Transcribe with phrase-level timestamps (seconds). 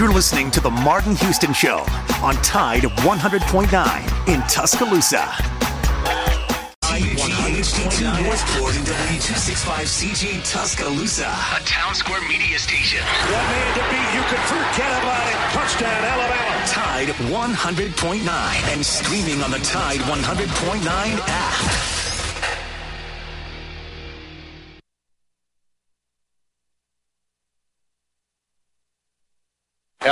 [0.00, 1.84] You're listening to The Martin Houston Show
[2.22, 5.28] on Tide 100.9 in Tuscaloosa.
[6.80, 11.26] HD9 Westport and W265CG Tuscaloosa.
[11.26, 13.00] A town square media station.
[13.28, 14.14] One man to beat.
[14.16, 15.36] You can forget about it.
[15.52, 16.66] Touchdown, Alabama.
[16.66, 21.99] Tide 100.9 and streaming on the Tide 100.9 app.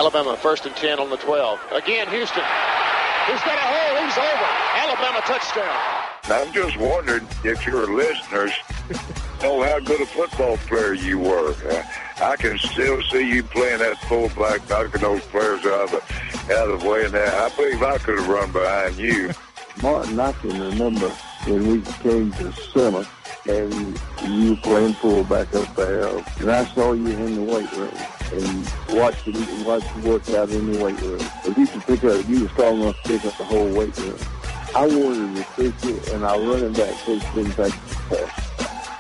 [0.09, 1.61] Alabama first and 10 on the 12.
[1.71, 2.43] Again, Houston.
[3.27, 4.03] He's got a hole.
[4.03, 4.49] He's over.
[4.75, 5.79] Alabama touchdown.
[6.25, 8.53] I'm just wondering if your listeners
[9.43, 11.55] know how good a football player you were.
[11.69, 11.83] Uh,
[12.23, 16.71] I can still see you playing that fullback, knocking those players out of the, out
[16.71, 17.05] of the way.
[17.05, 19.33] And that, I believe I could have run behind you.
[19.83, 21.11] Martin, I can remember
[21.45, 23.07] when we came to summer
[23.47, 26.09] and you playing fullback up there.
[26.41, 27.93] And I saw you in the weight room
[28.33, 31.21] and watch you, watched you work out in the weight room.
[31.45, 33.97] If you could pick up, you were strong enough to pick up the whole weight
[33.99, 34.19] room.
[34.75, 37.75] I wanted to pick it, and our running back coach didn't take
[38.11, 38.48] the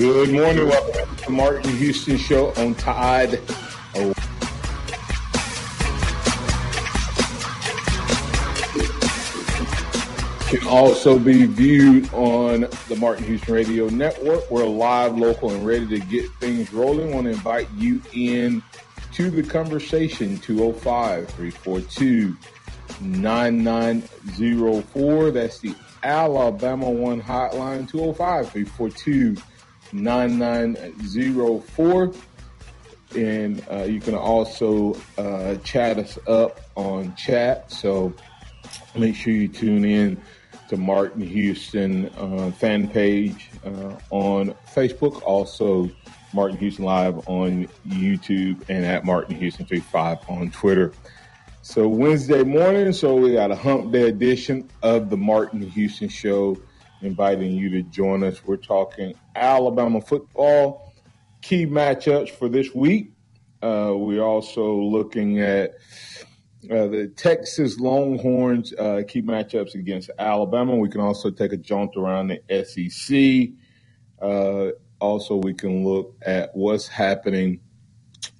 [0.00, 0.66] Good morning.
[0.66, 3.38] Welcome to the Martin Houston Show on Tide.
[10.48, 14.50] Can also be viewed on the Martin Houston Radio Network.
[14.50, 17.12] We're live, local, and ready to get things rolling.
[17.12, 18.62] I want to invite you in
[19.12, 22.34] to the conversation 205 342
[23.02, 25.30] 9904.
[25.30, 29.36] That's the Alabama One hotline 205 342
[29.92, 32.12] 9904.
[33.16, 37.72] And uh, you can also uh, chat us up on chat.
[37.72, 38.14] So
[38.94, 40.20] make sure you tune in
[40.68, 45.20] to Martin Houston uh, fan page uh, on Facebook.
[45.22, 45.90] Also,
[46.32, 50.92] Martin Houston Live on YouTube and at Martin Houston 35 on Twitter.
[51.62, 56.56] So Wednesday morning, so we got a hump day edition of the Martin Houston Show
[57.02, 58.44] inviting you to join us.
[58.44, 60.92] We're talking Alabama football,
[61.42, 63.12] key matchups for this week.
[63.62, 65.74] Uh, we're also looking at
[66.70, 70.76] uh, the Texas Longhorns uh, key matchups against Alabama.
[70.76, 73.54] We can also take a jaunt around the SEC.
[74.20, 77.60] Uh, also, we can look at what's happening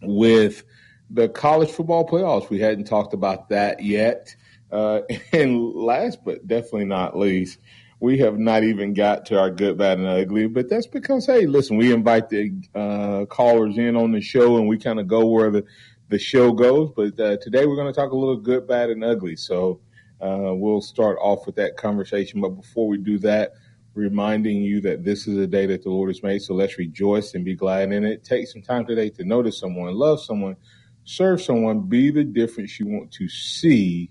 [0.02, 0.64] with
[1.08, 2.50] the college football playoffs.
[2.50, 4.34] We hadn't talked about that yet.
[4.70, 5.00] Uh,
[5.32, 7.58] and last but definitely not least,
[8.00, 10.46] we have not even got to our good, bad, and ugly.
[10.48, 14.66] But that's because, hey, listen, we invite the uh, callers in on the show, and
[14.66, 15.64] we kind of go where the
[16.08, 16.90] the show goes.
[16.96, 19.36] But uh, today we're going to talk a little good, bad, and ugly.
[19.36, 19.80] So
[20.20, 22.40] uh, we'll start off with that conversation.
[22.40, 23.52] But before we do that,
[23.94, 26.42] reminding you that this is a day that the Lord has made.
[26.42, 28.24] So let's rejoice and be glad in it.
[28.24, 30.56] Take some time today to notice someone, love someone,
[31.04, 34.10] serve someone, be the difference you want to see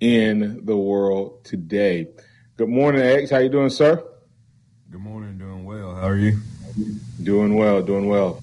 [0.00, 2.08] in the world today.
[2.58, 3.30] Good morning, X.
[3.30, 4.02] How you doing, sir?
[4.90, 5.38] Good morning.
[5.38, 5.94] Doing well.
[5.94, 6.40] How are you?
[7.22, 7.80] Doing well.
[7.82, 8.42] Doing well.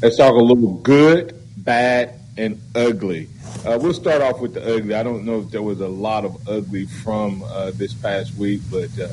[0.00, 3.28] Let's talk a little good, bad, and ugly.
[3.66, 4.94] Uh, we'll start off with the ugly.
[4.94, 8.62] I don't know if there was a lot of ugly from uh, this past week,
[8.70, 9.08] but uh,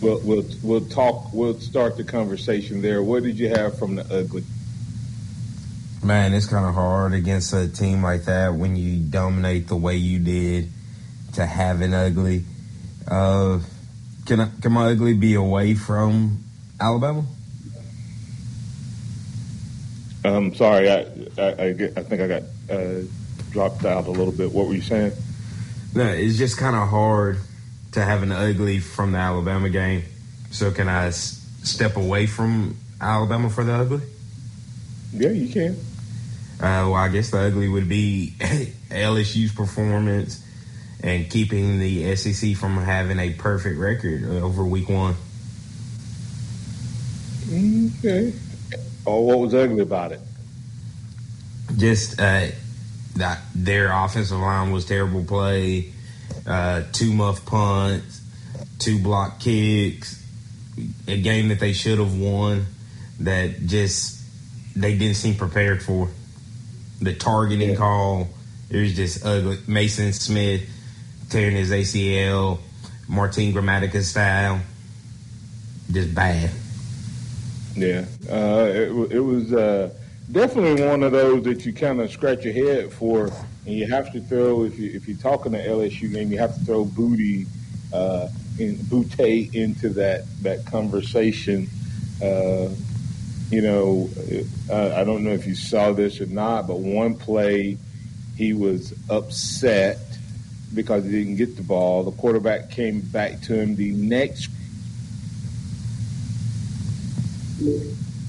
[0.00, 1.34] we'll we'll we'll talk.
[1.34, 3.02] We'll start the conversation there.
[3.02, 4.44] What did you have from the ugly?
[6.02, 9.96] Man, it's kind of hard against a team like that when you dominate the way
[9.96, 10.70] you did
[11.34, 12.44] to have an ugly.
[13.06, 13.60] Uh,
[14.24, 16.42] can I, can my ugly be away from
[16.80, 17.24] Alabama?
[20.24, 21.00] I'm um, sorry, I
[21.38, 23.00] I, I, I think I got uh,
[23.50, 24.52] dropped out a little bit.
[24.52, 25.12] What were you saying?
[25.94, 27.38] No, it's just kind of hard
[27.92, 30.04] to have an ugly from the Alabama game.
[30.50, 34.00] So can I s- step away from Alabama for the ugly?
[35.12, 35.76] Yeah, you can.
[36.60, 38.34] Uh, well, I guess the ugly would be
[38.90, 40.44] LSU's performance
[41.02, 45.14] and keeping the SEC from having a perfect record over Week One.
[47.48, 48.32] Okay.
[49.06, 50.20] Oh, what was ugly about it?
[51.76, 52.48] Just uh,
[53.16, 55.92] that their offensive line was terrible play.
[56.46, 58.20] uh, two muff punts,
[58.78, 60.22] two block kicks,
[61.08, 62.66] a game that they should have won
[63.20, 64.20] that just
[64.76, 66.08] they didn't seem prepared for.
[67.00, 67.76] The targeting yeah.
[67.76, 68.28] call,
[68.68, 69.56] it was just ugly.
[69.56, 70.68] Maason Smith
[71.30, 72.58] tearing his ACL,
[73.08, 74.60] Martin Gramatica style,
[75.90, 76.50] just bad.
[77.76, 79.90] Yeah, uh, it, it was uh,
[80.30, 83.30] definitely one of those that you kind of scratch your head for,
[83.64, 86.54] and you have to throw if you if you're talking to LSU game, you have
[86.54, 87.46] to throw Boutte
[87.92, 88.78] uh, in
[89.54, 91.68] into that that conversation.
[92.22, 92.68] Uh,
[93.50, 94.08] you know,
[94.70, 97.76] uh, I don't know if you saw this or not, but one play
[98.36, 99.98] he was upset
[100.74, 102.04] because he didn't get the ball.
[102.04, 104.50] The quarterback came back to him the next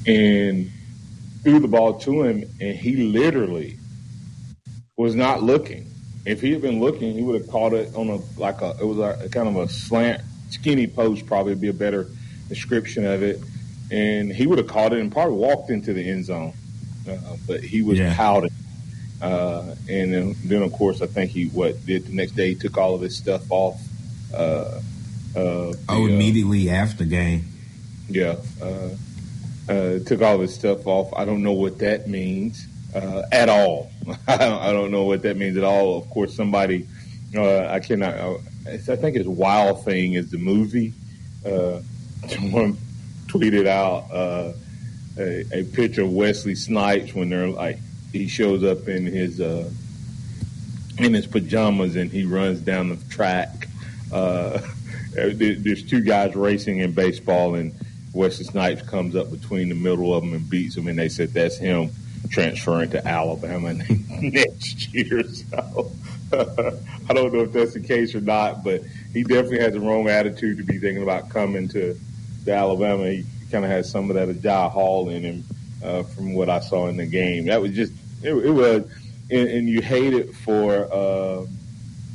[0.07, 0.71] and
[1.43, 3.77] threw the ball to him, and he literally
[4.97, 5.87] was not looking.
[6.25, 8.85] If he had been looking, he would have caught it on a like a it
[8.85, 12.07] was a, a kind of a slant, skinny post, probably would be a better
[12.49, 13.39] description of it,
[13.91, 16.53] and he would have caught it and probably walked into the end zone.
[17.07, 18.15] Uh, but he was yeah.
[18.15, 18.51] pouting.
[19.21, 22.55] Uh, and then, then, of course, I think he what did the next day he
[22.55, 23.79] took all of his stuff off.
[24.33, 24.79] Uh, uh
[25.35, 27.45] oh, the, oh, immediately after game.
[28.09, 28.89] Yeah, uh,
[29.69, 31.13] uh, took all his stuff off.
[31.15, 32.65] I don't know what that means
[32.95, 33.91] uh, at all.
[34.27, 35.97] I, don't, I, don't, know what that means at all.
[35.97, 36.87] Of course, somebody
[37.35, 38.15] uh, I cannot.
[38.15, 38.37] Uh,
[38.67, 40.93] I think it's Wild Thing is the movie.
[41.45, 41.81] Uh,
[43.31, 44.53] tweeted out uh,
[45.17, 47.77] a, a, picture of Wesley Snipes when they're like
[48.11, 53.67] he shows up in his in his pajamas and he runs down the track.
[55.13, 57.73] there's two guys racing in baseball and
[58.13, 61.29] Wesley Snipes comes up between the middle of them and beats them, and they said
[61.29, 61.91] that's him
[62.29, 63.73] transferring to Alabama
[64.09, 65.23] next year.
[66.31, 66.39] So
[67.09, 70.07] I don't know if that's the case or not, but he definitely has the wrong
[70.07, 71.99] attitude to be thinking about coming to,
[72.45, 73.09] to Alabama.
[73.09, 75.43] He kind of has some of that Agiye Hall in him
[75.83, 77.45] uh, from what I saw in the game.
[77.45, 77.93] That was just
[78.23, 78.83] it, it was,
[79.29, 80.91] and, and, you hate it for.
[80.91, 81.45] Uh,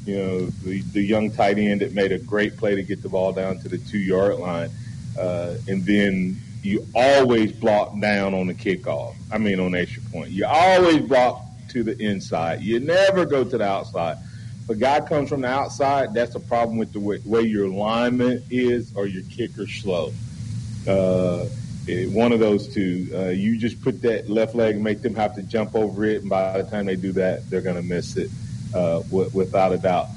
[0.05, 3.09] you know the, the young tight end that made a great play to get the
[3.09, 4.71] ball down to the two yard line
[5.19, 9.15] uh, and then you always block down on the kickoff.
[9.31, 10.31] I mean, on extra point.
[10.31, 12.61] You always block to the inside.
[12.63, 14.19] You never go to the outside.
[14.69, 18.45] A guy comes from the outside, that's a problem with the way, way your alignment
[18.51, 20.13] is or your kicker slow.
[20.89, 21.47] Uh,
[21.87, 23.09] it, one of those two.
[23.15, 26.23] Uh, you just put that left leg and make them have to jump over it,
[26.23, 28.29] and by the time they do that, they're going to miss it
[28.75, 30.09] uh, w- without a doubt.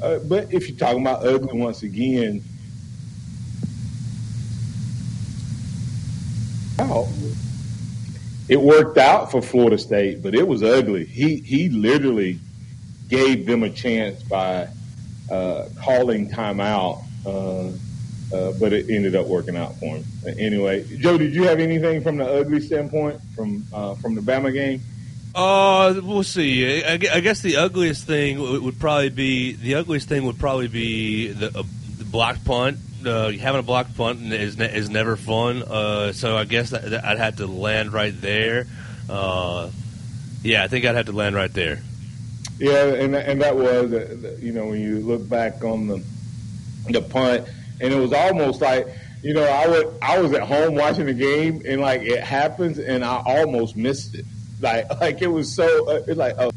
[0.00, 2.42] Uh, but if you're talking about ugly once again,
[6.78, 7.08] out.
[8.48, 11.04] It worked out for Florida State, but it was ugly.
[11.04, 12.38] He he literally
[13.08, 14.68] gave them a chance by
[15.30, 17.68] uh, calling timeout, uh,
[18.34, 20.04] uh, but it ended up working out for him.
[20.38, 24.52] Anyway, Joe, did you have anything from the ugly standpoint from uh, from the Bama
[24.52, 24.80] game?
[25.34, 26.82] Uh, we'll see.
[26.82, 31.48] I, guess the ugliest thing would probably be the ugliest thing would probably be the,
[31.48, 31.62] uh,
[31.98, 35.62] the block punt uh, having a blocked punt is ne- is never fun.
[36.14, 38.66] So I guess that, that I'd have to land right there.
[39.08, 41.80] Yeah, I think I'd have to land right there.
[42.58, 46.02] Yeah, and and that was uh, you know when you look back on the
[46.88, 47.46] the punt,
[47.80, 48.86] and it was almost like
[49.22, 52.78] you know I would I was at home watching the game, and like it happens,
[52.78, 54.24] and I almost missed it.
[54.60, 56.50] Like like it was so uh, it's like oh.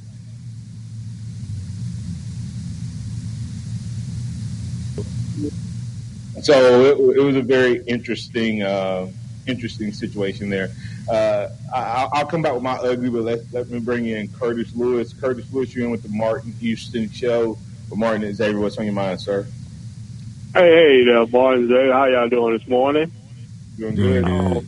[6.42, 9.08] so it, it was a very interesting, uh,
[9.50, 10.70] interesting situation there.
[11.10, 14.76] Uh, I, will come back with my ugly, but let, let me bring in Curtis
[14.76, 15.14] Lewis.
[15.14, 17.58] Curtis Lewis, you're in with the Martin Houston show.
[17.90, 19.48] But Martin and Xavier, what's on your mind, sir?
[20.54, 21.68] Hey, hey there, Martin.
[21.68, 21.94] Xavier.
[21.94, 23.12] How y'all doing this morning?
[23.78, 24.24] Doing good.
[24.26, 24.68] Um,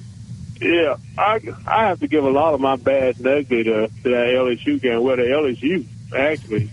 [0.62, 4.28] yeah, I I have to give a lot of my bad negative to, to that
[4.28, 5.02] LSU game.
[5.02, 5.86] Well, the LSU
[6.16, 6.70] actually,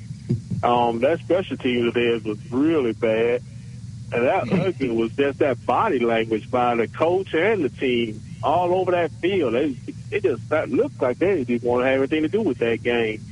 [0.62, 3.43] um, that special team of theirs was really bad.
[4.12, 8.75] And that ugly was just that body language by the coach and the team all
[8.75, 9.55] over that field.
[9.55, 9.77] They,
[10.11, 13.23] it just looked like they didn't want to have anything to do with that game.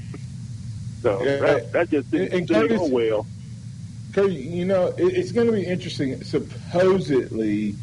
[1.02, 3.26] So yeah, that, that, just didn't, and, and go well.
[4.12, 6.22] Curtis, you know, it, it's going to be interesting.
[6.22, 7.74] Supposedly,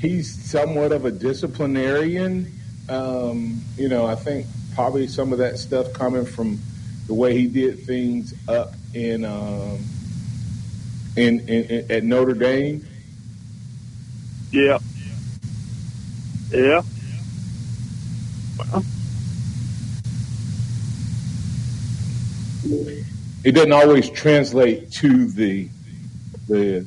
[0.00, 2.52] he's somewhat of a disciplinarian.
[2.88, 6.58] Um, you know, I think probably some of that stuff coming from
[7.06, 9.78] the way he did things up in um,–
[11.18, 12.86] in, in, in at Notre Dame?
[14.50, 14.78] Yeah.
[16.50, 16.82] Yeah.
[18.58, 18.84] Well.
[23.44, 25.68] it doesn't always translate to the
[26.48, 26.86] the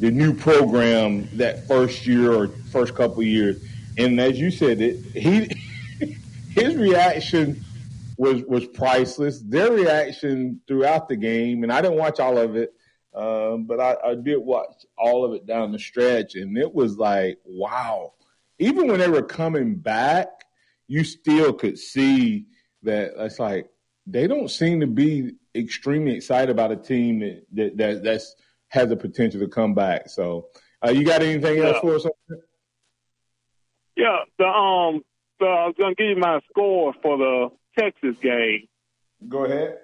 [0.00, 3.62] the new program that first year or first couple years.
[3.96, 5.48] And as you said, it he
[6.50, 7.64] his reaction
[8.16, 9.40] was was priceless.
[9.40, 12.74] Their reaction throughout the game, and I didn't watch all of it,
[13.14, 16.96] um, but I, I did watch all of it down the stretch, and it was
[16.96, 18.12] like, wow.
[18.58, 20.28] Even when they were coming back,
[20.86, 22.46] you still could see
[22.82, 23.68] that it's like
[24.06, 28.34] they don't seem to be extremely excited about a team that, that, that that's
[28.68, 30.08] has the potential to come back.
[30.08, 30.48] So,
[30.84, 31.68] uh, you got anything Yeah.
[31.68, 32.06] else for us?
[33.96, 35.04] Yeah, the um,
[35.40, 38.66] so I was gonna give you my score for the Texas game.
[39.28, 39.78] Go ahead.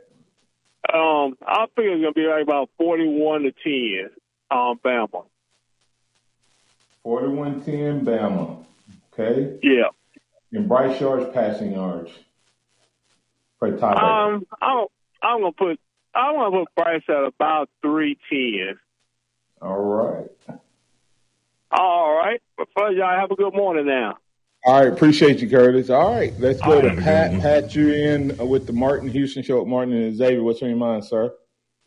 [0.93, 4.11] Um, I think it's gonna be like about forty-one to ten.
[4.51, 5.27] Um, Bama.
[7.07, 8.65] 41-10 Bama.
[9.13, 9.59] Okay.
[9.63, 9.89] Yeah.
[10.53, 12.11] And Bryce Yards passing yards.
[13.59, 13.97] For top.
[13.97, 14.87] Um, I'm
[15.23, 15.79] I'm gonna put
[16.15, 18.79] I'm gonna put Bryce at about three ten.
[19.63, 20.31] All right.
[21.73, 24.19] All right, but first, y'all have a good morning now.
[24.65, 25.89] All right, appreciate you, Curtis.
[25.89, 26.99] All right, let's go All to right.
[26.99, 27.41] Pat.
[27.41, 30.43] Pat, you in uh, with the Martin Houston show Martin and Xavier.
[30.43, 31.33] What's on your mind, sir?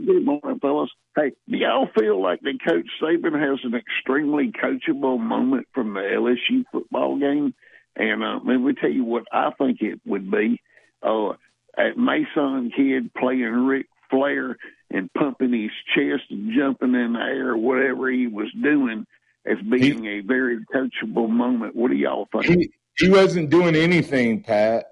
[0.04, 0.90] Good morning, fellas.
[1.16, 6.00] Hey, do y'all feel like that Coach Saban has an extremely coachable moment from the
[6.00, 7.54] LSU football game?
[7.96, 10.60] And uh, let me tell you what I think it would be.
[11.04, 11.34] Uh,
[11.78, 14.58] at Maason kid playing Ric Flair
[14.90, 19.06] and pumping his chest and jumping in the air, whatever he was doing,
[19.46, 21.76] as being a very coachable moment.
[21.76, 22.46] What do y'all think?
[22.46, 24.86] He he wasn't doing anything, Pat.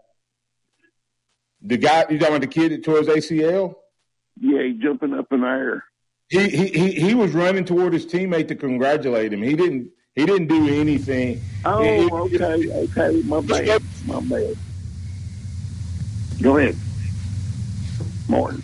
[1.62, 3.76] The guy you talking about the kid that tore his ACL?
[4.40, 5.84] Yeah, he jumping up in the air.
[6.30, 9.42] He he he, he was running toward his teammate to congratulate him.
[9.44, 11.40] He didn't he didn't do anything.
[11.64, 14.56] Oh, It- okay, okay, my bad, my bad.
[16.42, 16.76] Go ahead,
[18.28, 18.64] Martin.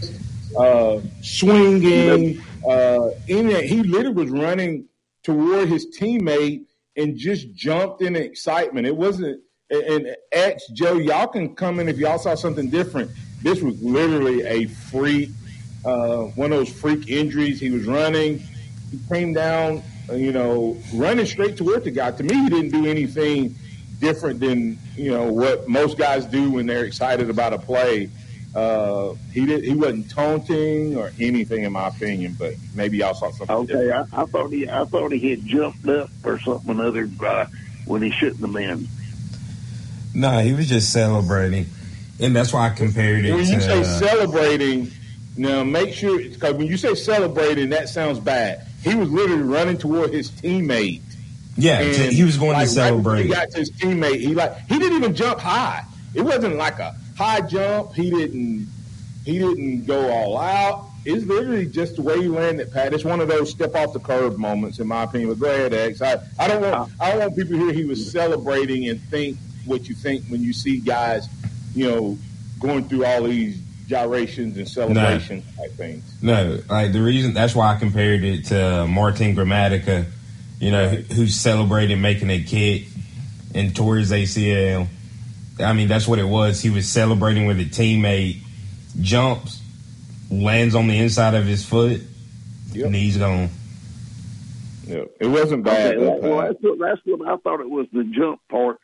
[0.58, 2.42] uh, swinging.
[2.68, 4.86] Uh, in it, he literally was running
[5.28, 6.64] toward his teammate
[6.96, 8.88] and just jumped in excitement.
[8.88, 9.42] It wasn't.
[9.70, 13.12] And X Joe, y'all can come in if y'all saw something different.
[13.44, 15.30] This was literally a freak,
[15.84, 17.60] uh, one of those freak injuries.
[17.60, 18.40] He was running,
[18.90, 22.12] he came down, uh, you know, running straight toward the guy.
[22.12, 23.54] To me, he didn't do anything
[24.00, 28.10] different than you know what most guys do when they're excited about a play.
[28.56, 29.64] Uh, he did.
[29.64, 32.36] He wasn't taunting or anything, in my opinion.
[32.40, 33.56] But maybe y'all saw something.
[33.56, 37.46] Okay, I, I thought he, I thought he had jumped up or something other uh,
[37.86, 38.88] when he shouldn't have been.
[40.16, 41.68] No, he was just celebrating,
[42.20, 43.52] and that's why I compared it When to.
[43.54, 44.90] you say uh, celebrating,
[45.36, 48.66] now make sure because when you say celebrating, that sounds bad.
[48.84, 51.02] He was literally running toward his teammate.
[51.58, 53.24] Yeah, And, he was going to like, right celebrate.
[53.24, 54.20] he got to his teammate.
[54.20, 55.84] He like he didn't even jump high.
[56.16, 57.94] It wasn't like a high jump.
[57.94, 58.68] He didn't.
[59.26, 60.86] He didn't go all out.
[61.04, 62.94] It's literally just the way he landed, Pat.
[62.94, 65.30] It's one of those step off the curb moments, in my opinion.
[65.30, 66.02] But go ahead, X.
[66.02, 69.38] I, I don't want I don't want people to hear he was celebrating and think
[69.66, 71.28] what you think when you see guys,
[71.76, 72.18] you know,
[72.60, 76.04] going through all these gyrations and celebrations type things.
[76.22, 80.06] No, like the reason that's why I compared it to Martin Gramatica,
[80.60, 82.84] you know, who- who's celebrating making a kick
[83.56, 84.88] and his ACL.
[85.60, 86.62] I mean, that's what it was.
[86.62, 88.38] He was celebrating with a teammate,
[89.02, 89.62] jumps,
[90.30, 92.02] lands on the inside of his foot,
[92.74, 92.92] Yep.
[92.92, 93.50] knees gone.
[94.86, 95.96] Yeah, it wasn't bad.
[95.96, 98.78] Okay, though, that- well, that's what that's what I thought it was the jump part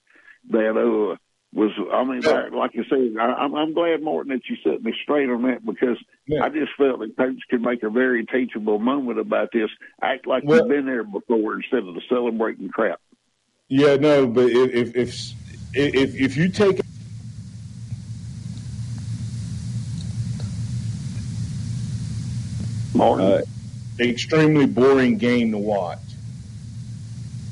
[0.50, 1.16] that uh
[1.54, 1.72] was.
[1.94, 4.94] I mean, like, like you said, I, I'm, I'm glad Morton that you set me
[5.04, 5.98] straight on that because
[6.42, 9.70] I just felt that coach could make a very teachable moment about this.
[10.02, 13.00] Act like Well- you've been there before instead of the celebrating crap.
[13.70, 15.14] Yeah, no, but if if
[15.74, 16.80] if if, if you take
[22.94, 23.42] Martin, uh,
[24.00, 26.00] extremely boring game to watch.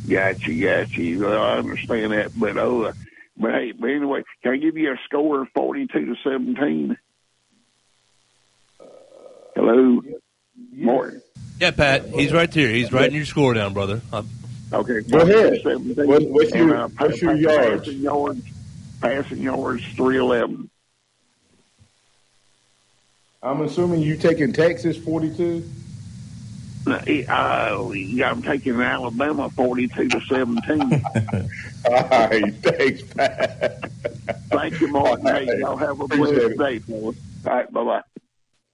[0.07, 1.17] Gotcha, gotcha.
[1.17, 2.93] Well, I understand that, but oh, uh,
[3.37, 6.97] but hey, but anyway, can I give you a score of forty-two to seventeen?
[9.55, 10.01] Hello,
[10.73, 11.21] Martin.
[11.59, 12.69] Yeah, Pat, he's right there.
[12.69, 14.01] He's writing your score down, brother.
[14.11, 14.23] Uh,
[14.73, 15.61] Okay, Go ahead.
[15.63, 16.07] 17.
[16.07, 17.85] What- what's your- And, uh, what's your yards?
[17.85, 18.41] Passing yards,
[19.01, 20.69] passing yards, three eleven.
[23.43, 25.63] I'm assuming you taking Texas 42.
[26.87, 27.91] Uh,
[28.23, 30.81] I'm taking Alabama forty-two to seventeen.
[31.85, 33.91] All right, thanks, Pat.
[34.49, 35.25] Thank you, Martin.
[35.27, 37.15] Hey, y'all have a blessed day, fellas.
[37.45, 38.01] All right, bye bye.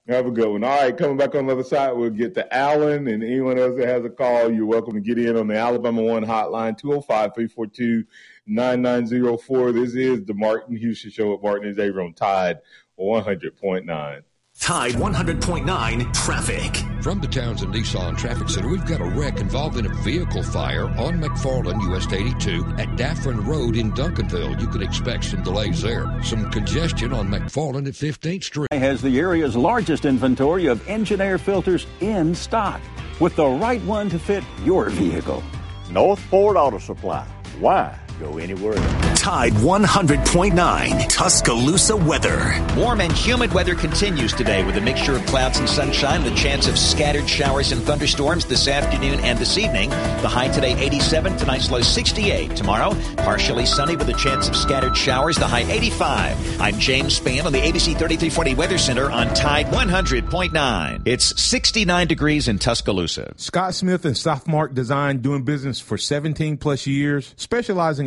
[0.07, 0.63] Have a good one.
[0.63, 3.75] All right, coming back on the other side, we'll get to Allen and anyone else
[3.75, 4.49] that has a call.
[4.49, 8.05] You're welcome to get in on the Alabama One hotline, 205 342
[8.45, 9.71] 9904.
[9.73, 12.59] This is the Martin Houston Show with Martin and Xavier on Tide
[12.97, 14.21] 100.9.
[14.59, 16.75] Tide 100.9 traffic.
[17.01, 21.21] From the Townsend Nissan Traffic Center, we've got a wreck involving a vehicle fire on
[21.21, 24.59] McFarland US 82 at Daffron Road in Duncanville.
[24.59, 26.05] You can expect some delays there.
[26.23, 28.67] Some congestion on McFarland at 15th Street.
[28.73, 32.81] Has the area's largest inventory of engine air filters in stock
[33.21, 35.43] with the right one to fit your vehicle.
[35.91, 37.25] Northport Auto Supply.
[37.59, 37.97] Why?
[38.19, 39.19] Go anywhere else.
[39.19, 42.65] Tide 100.9 Tuscaloosa weather.
[42.75, 46.67] Warm and humid weather continues today with a mixture of clouds and sunshine, the chance
[46.67, 49.89] of scattered showers and thunderstorms this afternoon and this evening.
[49.89, 52.55] The high today 87, tonight's low 68.
[52.55, 56.61] Tomorrow, partially sunny with a chance of scattered showers, the high 85.
[56.61, 61.01] I'm James Spann on the ABC 3340 Weather Center on Tide 100.9.
[61.05, 63.33] It's 69 degrees in Tuscaloosa.
[63.37, 68.06] Scott Smith and Softmark Design doing business for 17 plus years, specializing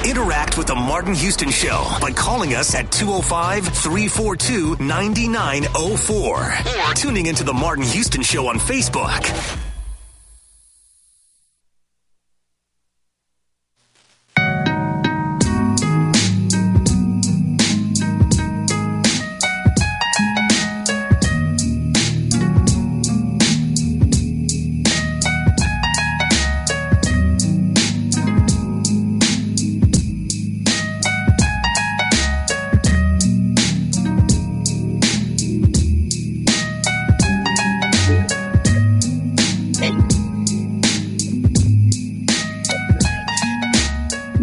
[0.05, 6.53] Interact with the Martin Houston Show by calling us at 205 342 9904
[6.89, 9.70] or tuning into the Martin Houston Show on Facebook.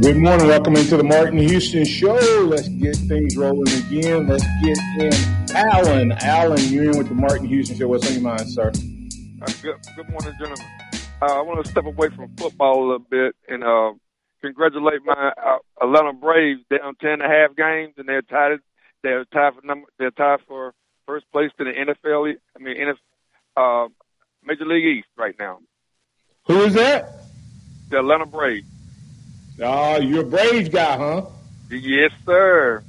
[0.08, 0.46] Good morning.
[0.46, 2.14] Welcome into the Martin Houston Show.
[2.48, 4.26] Let's get things rolling again.
[4.26, 6.12] Let's get in Alan.
[6.12, 7.88] Alan, you're in with the Martin Houston Show.
[7.88, 8.68] What's on your mind, sir?
[8.68, 10.64] Uh, good, good morning, gentlemen.
[11.20, 13.92] Uh, I want to step away from football a little bit and uh,
[14.40, 18.60] congratulate my uh, Atlanta Braves down ten and a half games, and they're tied.
[19.02, 19.88] They're tied for number.
[19.98, 20.72] They're tied for
[21.04, 22.34] first place in the NFL.
[22.56, 22.94] I mean, NFL,
[23.58, 23.88] uh,
[24.42, 25.58] Major League East right now.
[26.46, 27.12] Who is that?
[27.90, 28.66] The Atlanta Braves.
[29.60, 31.26] Oh, you're a Braves guy, huh?
[31.70, 32.82] Yes, sir.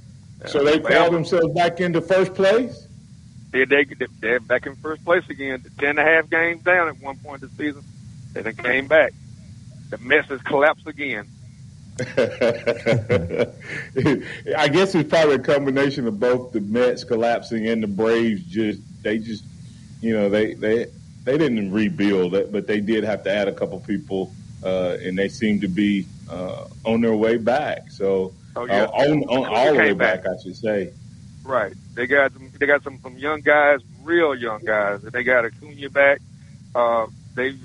[0.46, 2.88] So they call themselves back into first place?
[3.54, 3.86] Yeah, they,
[4.20, 5.64] they're back in first place again.
[5.80, 7.84] Ten and a half games down at one point this season.
[8.34, 9.14] They then came back.
[9.90, 11.28] The Mets has collapsed again.
[12.00, 12.06] I
[14.70, 19.18] guess it's probably a combination of both the Mets collapsing and the Braves just they
[19.18, 19.44] just
[20.00, 20.86] you know they they
[21.24, 24.32] they didn't rebuild it, but they did have to add a couple people,
[24.64, 27.92] uh, and they seem to be uh, on their way back.
[27.92, 28.84] So oh, yeah.
[28.84, 30.94] uh, on, on all the way back, back, I should say.
[31.44, 31.74] Right.
[31.96, 35.46] They got some, they got some some young guys, real young guys, and they got
[35.46, 36.22] Acuna back.
[36.76, 37.56] Uh, they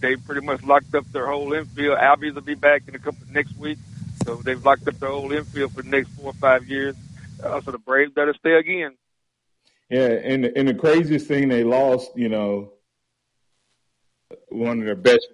[0.00, 1.98] they pretty much locked up their whole infield.
[1.98, 3.78] Albies will be back in a couple next week,
[4.24, 6.94] so they've locked up their whole infield for the next four or five years.
[7.42, 8.92] Uh, so the Braves better stay again.
[9.90, 12.72] Yeah, and and the craziest thing they lost, you know,
[14.48, 15.26] one of their best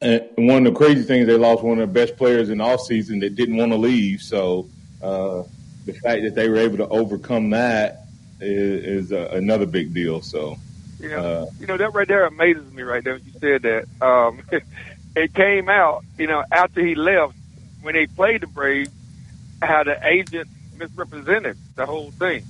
[0.00, 2.78] and one of the crazy things, they lost one of their best players in all
[2.78, 4.22] season that didn't want to leave.
[4.22, 4.68] So
[5.02, 5.42] uh,
[5.86, 8.06] the fact that they were able to overcome that
[8.40, 10.20] is, is uh, another big deal.
[10.20, 10.56] So
[11.00, 12.82] you know, uh, you know that right there amazes me.
[12.82, 13.86] Right there, when you said that.
[14.00, 14.42] Um,
[15.16, 17.34] it came out, you know, after he left
[17.82, 18.90] when they played the Braves,
[19.62, 22.44] how the agent misrepresented the whole thing.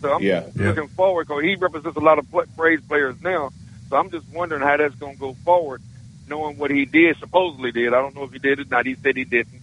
[0.00, 0.88] So I'm yeah, looking yeah.
[0.90, 3.50] forward because he represents a lot of Braves players now.
[3.88, 5.80] So I'm just wondering how that's going to go forward
[6.28, 7.88] knowing what he did, supposedly did.
[7.88, 8.86] I don't know if he did it or not.
[8.86, 9.60] He said he didn't,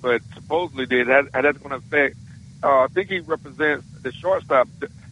[0.00, 1.08] but supposedly did.
[1.08, 2.16] How, how that's going to affect?
[2.62, 4.68] Uh, I think he represents the shortstop,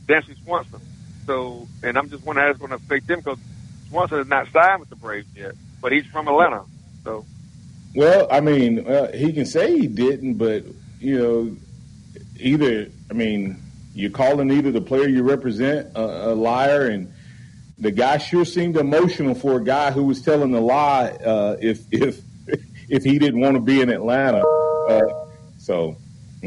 [0.06, 0.80] Dansby Swanson.
[1.26, 3.38] So, and I'm just wondering how it's going to affect him because
[3.88, 6.64] Swanson is not signed with the Braves yet, but he's from Atlanta.
[7.04, 7.24] So,
[7.94, 10.64] well, I mean, uh, he can say he didn't, but
[11.00, 11.56] you know,
[12.38, 13.56] either I mean,
[13.94, 17.12] you're calling either the player you represent a, a liar and
[17.78, 21.08] the guy sure seemed emotional for a guy who was telling a lie.
[21.08, 22.20] Uh, if if
[22.88, 24.42] if he didn't want to be in Atlanta,
[24.88, 25.26] uh,
[25.58, 25.96] so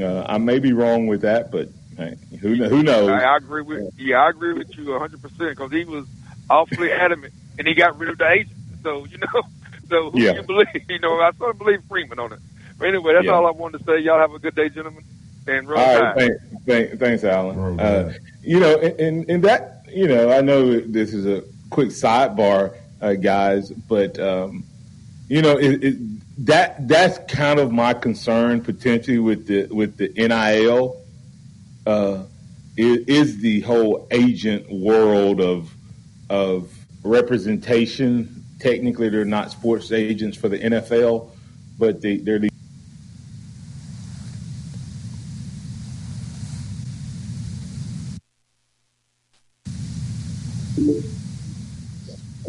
[0.01, 3.09] uh, I may be wrong with that, but hey, who who knows?
[3.09, 6.05] I, I agree with yeah, I agree with you 100 percent because he was
[6.49, 8.55] awfully adamant, and he got rid of the agent.
[8.83, 9.41] So you know,
[9.89, 10.33] so who yeah.
[10.35, 10.67] you believe?
[10.89, 12.39] You know, I sort of believe Freeman on it.
[12.77, 13.33] But anyway, that's Yeah.
[13.33, 13.99] all I wanted to say.
[13.99, 15.03] Y'all have a good day, gentlemen.
[15.47, 16.17] And roll All right, Tide.
[16.17, 17.79] thank, thank, thanks, Alan.
[17.79, 18.13] Uh,
[18.43, 22.75] you know, and, and, and that, you know, I know this is a quick sidebar,
[23.01, 24.63] uh, guys, but um,
[25.27, 30.09] you know, it, it, that that's kind of my concern potentially with the with the
[30.15, 31.01] NIL.
[31.85, 32.23] Uh,
[32.79, 35.73] is, the whole agent world of
[36.29, 36.71] of
[37.03, 38.43] representation.
[38.59, 41.31] Technically, they're not sports agents for the NFL,
[41.77, 42.48] but they, they're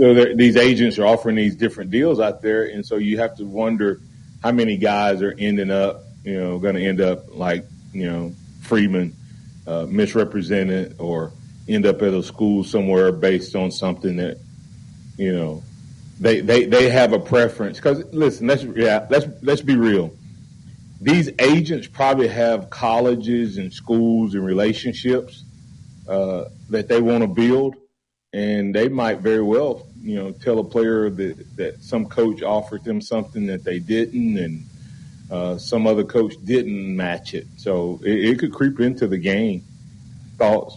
[0.00, 3.44] so these agents are offering these different deals out there, and so you have to
[3.44, 4.00] wonder
[4.42, 8.32] how many guys are ending up, you know, going to end up like you know
[8.62, 9.14] Freeman,
[9.66, 11.32] uh, misrepresented, or
[11.68, 14.38] end up at a school somewhere based on something that
[15.18, 15.62] you know
[16.18, 17.76] they they they have a preference.
[17.76, 20.16] Because listen, let's yeah, let's let's be real.
[21.02, 25.44] These agents probably have colleges and schools and relationships
[26.08, 27.76] uh, that they want to build,
[28.32, 32.84] and they might very well you know, tell a player that, that some coach offered
[32.84, 34.64] them something that they didn't, and
[35.30, 37.46] uh, some other coach didn't match it.
[37.56, 39.62] So it, it could creep into the game.
[40.38, 40.76] Thoughts?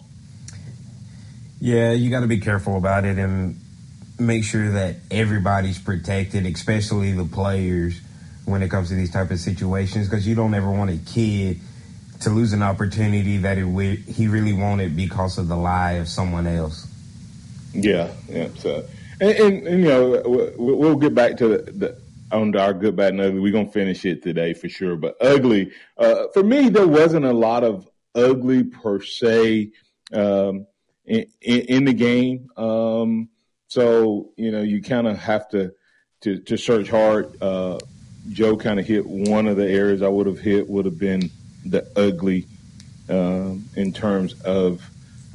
[1.61, 3.57] Yeah, you got to be careful about it and
[4.19, 7.99] make sure that everybody's protected, especially the players,
[8.45, 11.59] when it comes to these type of situations, because you don't ever want a kid
[12.19, 16.45] to lose an opportunity that it, he really wanted because of the lie of someone
[16.47, 16.87] else.
[17.73, 18.49] Yeah, yeah.
[18.57, 18.85] So
[19.23, 20.21] and, and, and you know,
[20.57, 23.39] we'll, we'll, get back to the, the on our good, bad, and ugly.
[23.39, 24.97] We're gonna finish it today for sure.
[24.97, 29.71] But ugly, uh, for me, there wasn't a lot of ugly per se
[30.11, 30.67] um,
[31.05, 32.49] in, in, the game.
[32.57, 33.29] Um,
[33.67, 35.73] so you know, you kind of have to,
[36.21, 37.41] to, to search hard.
[37.41, 37.79] Uh,
[38.29, 41.29] Joe kind of hit one of the areas I would have hit would have been
[41.65, 42.45] the ugly
[43.09, 44.89] um, in terms of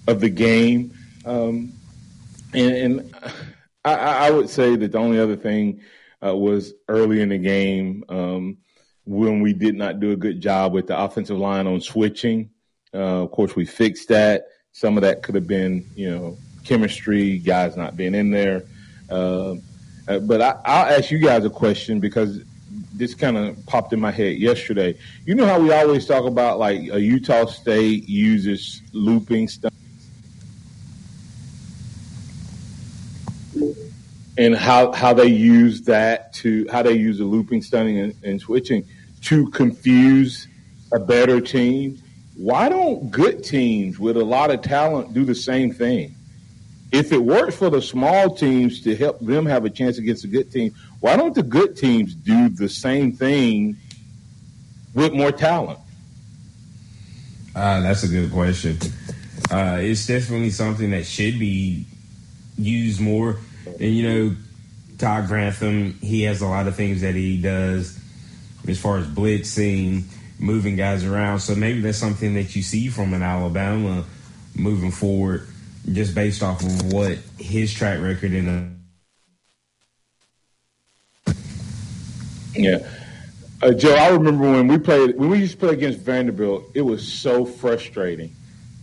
[0.07, 0.93] of the game,
[1.25, 1.73] um,
[2.53, 3.15] and, and
[3.85, 5.81] I, I, would say that the only other thing
[6.25, 8.59] uh, was early in the game um,
[9.05, 12.51] when we did not do a good job with the offensive line on switching.
[12.93, 14.47] Uh, of course, we fixed that.
[14.73, 18.65] Some of that could have been, you know, chemistry, guys not being in there.
[19.11, 19.55] Uh,
[20.07, 22.41] uh but I, I'll ask you guys a question because
[22.93, 24.99] this kind of popped in my head yesterday.
[25.25, 29.73] You know how we always talk about like a Utah State uses looping stuff
[34.39, 38.41] and how, how they use that to how they use the looping, stunning, and, and
[38.41, 38.85] switching
[39.23, 40.47] to confuse
[40.93, 42.01] a better team.
[42.37, 46.15] Why don't good teams with a lot of talent do the same thing?
[46.93, 50.29] If it works for the small teams to help them have a chance against a
[50.29, 53.77] good team, why don't the good teams do the same thing
[54.95, 55.81] with more talent?
[57.57, 58.79] Uh, that's a good question.
[59.51, 61.85] Uh, it's definitely something that should be
[62.57, 63.39] used more.
[63.81, 64.37] And you know,
[64.99, 67.99] Todd Grantham, he has a lot of things that he does
[68.67, 70.05] as far as blitzing,
[70.39, 71.41] moving guys around.
[71.41, 74.05] So maybe that's something that you see from an Alabama
[74.55, 75.47] moving forward,
[75.93, 78.79] just based off of what his track record in a
[82.55, 82.79] yeah.
[83.61, 86.83] Uh, Joe, I remember when we played when we used to play against Vanderbilt, it
[86.83, 88.35] was so frustrating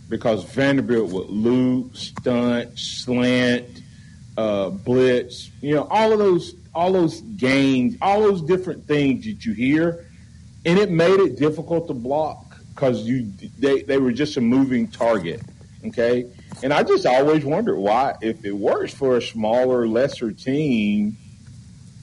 [0.08, 3.82] because Vanderbilt would loop, stunt, slant,
[4.36, 9.44] uh, blitz, you know, all of those, all those gains, all those different things that
[9.44, 10.06] you hear,
[10.64, 14.88] and it made it difficult to block because you they they were just a moving
[14.88, 15.40] target.
[15.86, 16.26] Okay,
[16.62, 21.16] and I just always wondered why, if it works for a smaller, lesser team,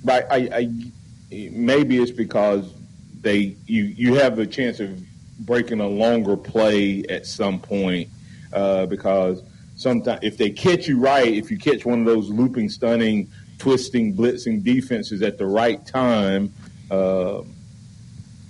[0.04, 2.74] but I, I maybe it's because
[3.22, 5.02] they you you have the chance of
[5.40, 8.10] breaking a longer play at some point
[8.54, 9.42] uh, because
[9.76, 14.16] sometimes if they catch you right, if you catch one of those looping, stunning, twisting,
[14.16, 16.54] blitzing defenses at the right time,
[16.92, 17.42] uh,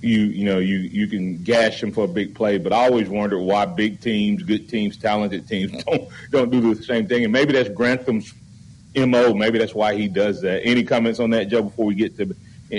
[0.02, 2.58] you you know you you can gash them for a big play.
[2.58, 6.84] But I always wonder why big teams, good teams, talented teams don't don't do the
[6.84, 7.24] same thing.
[7.24, 8.34] And maybe that's Grantham's
[8.96, 9.34] mo.
[9.34, 10.62] Maybe that's why he does that.
[10.66, 11.64] Any comments on that, Joe?
[11.64, 12.36] Before we get to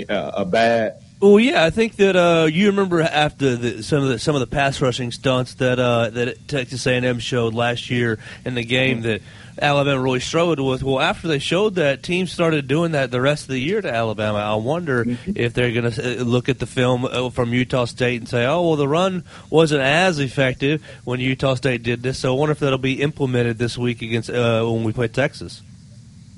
[0.09, 4.09] uh, a bad well, yeah, I think that uh, you remember after the, some of
[4.09, 8.19] the some of the pass rushing stunts that uh, that Texas A&M showed last year
[8.43, 9.21] in the game that
[9.61, 10.83] Alabama really struggled with.
[10.83, 13.91] Well, after they showed that, teams started doing that the rest of the year to
[13.91, 14.39] Alabama.
[14.39, 15.31] I wonder mm-hmm.
[15.35, 18.45] if they're going to uh, look at the film uh, from Utah State and say,
[18.45, 22.51] "Oh, well, the run wasn't as effective when Utah State did this." So I wonder
[22.51, 25.61] if that'll be implemented this week against uh, when we play Texas.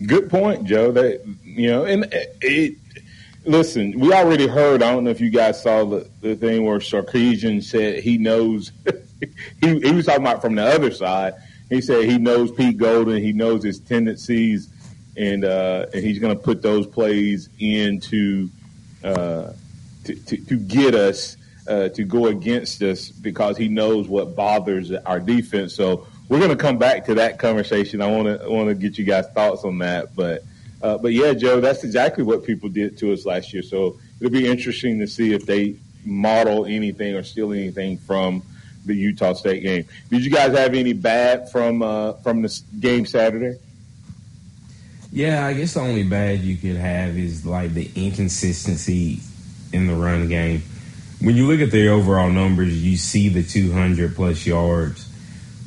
[0.05, 0.91] Good point, Joe.
[0.91, 2.07] That you know, and
[2.41, 2.77] it
[3.47, 4.83] listen, we already heard.
[4.83, 8.71] I don't know if you guys saw the, the thing where Sarkisian said he knows.
[9.61, 11.33] he, he was talking about from the other side.
[11.69, 13.23] he said he knows Pete Golding.
[13.23, 14.69] he knows his tendencies,
[15.15, 18.49] and uh, and he's going to put those plays into
[19.03, 19.53] uh,
[20.03, 24.91] to, to, to get us uh, to go against us because he knows what bothers
[24.91, 25.73] our defense.
[25.73, 28.01] So we're going to come back to that conversation.
[28.01, 30.43] I want to want to get you guys' thoughts on that, but
[30.81, 33.63] uh, but yeah, Joe, that's exactly what people did to us last year.
[33.63, 38.43] So it'll be interesting to see if they model anything or steal anything from
[38.85, 39.85] the Utah State game.
[40.09, 43.59] Did you guys have any bad from uh, from the game Saturday?
[45.11, 49.19] Yeah, I guess the only bad you could have is like the inconsistency
[49.73, 50.63] in the run game.
[51.21, 55.09] When you look at their overall numbers, you see the 200 plus yards,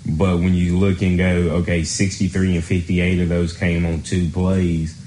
[0.07, 1.25] but when you look and go,
[1.63, 5.00] okay, 63 and 58 of those came on two plays.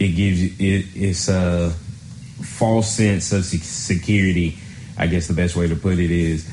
[0.00, 1.70] It gives you it, it's a
[2.40, 4.58] false sense of security.
[4.96, 6.48] I guess the best way to put it is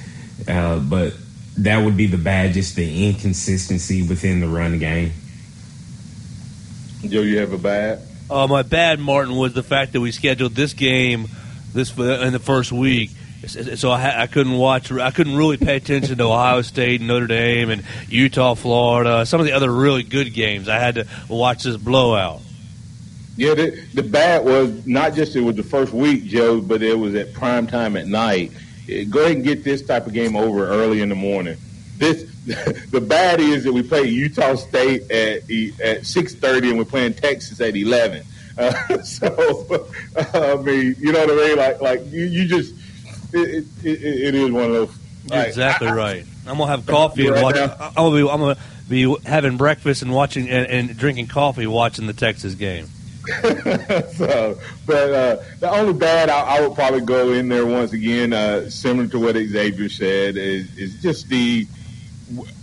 [0.48, 1.14] uh, but
[1.58, 5.14] that would be the bad, just the inconsistency within the run game.
[7.08, 8.02] Joe, you have a bad?
[8.30, 11.28] Uh, my bad, Martin, was the fact that we scheduled this game
[11.74, 13.12] this in the first week.
[13.46, 14.92] So I, I couldn't watch.
[14.92, 19.26] I couldn't really pay attention to Ohio State, and Notre Dame, and Utah, Florida.
[19.26, 20.68] Some of the other really good games.
[20.68, 22.42] I had to watch this blowout.
[23.38, 26.98] Yeah, the, the bad was not just it was the first week, Joe, but it
[26.98, 28.52] was at prime time at night
[29.10, 31.58] go ahead and get this type of game over early in the morning.
[31.98, 32.24] This
[32.92, 35.50] the bad is that we play Utah State at
[35.82, 38.24] at six thirty and we're playing Texas at eleven.
[38.58, 38.72] Uh,
[39.04, 39.86] so
[40.34, 41.58] I mean, you know what I mean?
[41.58, 42.74] Like like you, you just
[43.34, 44.98] it, it, it is one of those.
[45.30, 46.26] You're exactly right.
[46.48, 47.58] I'm gonna have coffee and watch.
[47.58, 52.08] I'm gonna be I'm gonna be having breakfast and watching and, and drinking coffee watching
[52.08, 52.88] the Texas game.
[54.14, 58.34] so, but uh, the only bad I, I, would probably go in there once again,
[58.34, 61.68] uh, similar to what Xavier said, is, is just the.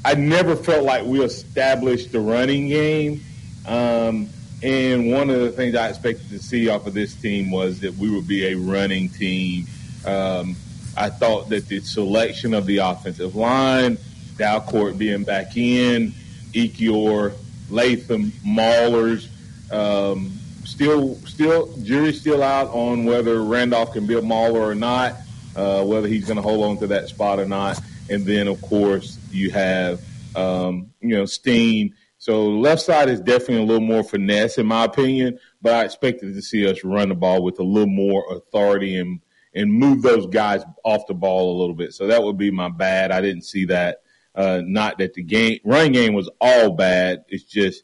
[0.05, 3.23] I never felt like we established the running game.
[3.67, 4.29] Um,
[4.63, 7.95] and one of the things I expected to see off of this team was that
[7.97, 9.67] we would be a running team.
[10.07, 10.57] Um,
[10.97, 13.99] I thought that the selection of the offensive line,
[14.37, 16.13] Dalcourt being back in,
[16.53, 17.35] Ekiyor,
[17.71, 19.29] Latham, Maulers,
[19.73, 20.33] um,
[20.73, 25.17] still, still, jury's still out on whether Randolph can be a mauler or not,
[25.55, 27.79] uh, whether he's going to hold on to that spot or not.
[28.11, 30.01] And then, of course, you have,
[30.35, 31.95] um, you know, Steen.
[32.19, 35.39] So left side is definitely a little more finesse, in my opinion.
[35.61, 39.21] But I expected to see us run the ball with a little more authority and
[39.55, 41.93] and move those guys off the ball a little bit.
[41.93, 43.11] So that would be my bad.
[43.11, 43.99] I didn't see that.
[44.35, 47.25] Uh, not that the game running game was all bad.
[47.29, 47.83] It's just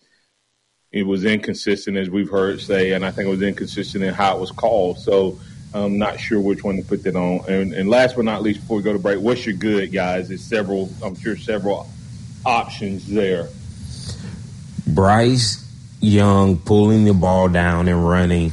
[0.90, 4.36] it was inconsistent, as we've heard say, and I think it was inconsistent in how
[4.36, 4.98] it was called.
[4.98, 5.38] So
[5.74, 7.44] I'm not sure which one to put that on.
[7.48, 10.28] And, and last but not least, before we go to break, what's your good, guys?
[10.28, 11.88] There's several, I'm sure, several
[12.46, 13.48] options there.
[14.86, 15.64] Bryce
[16.00, 18.52] Young pulling the ball down and running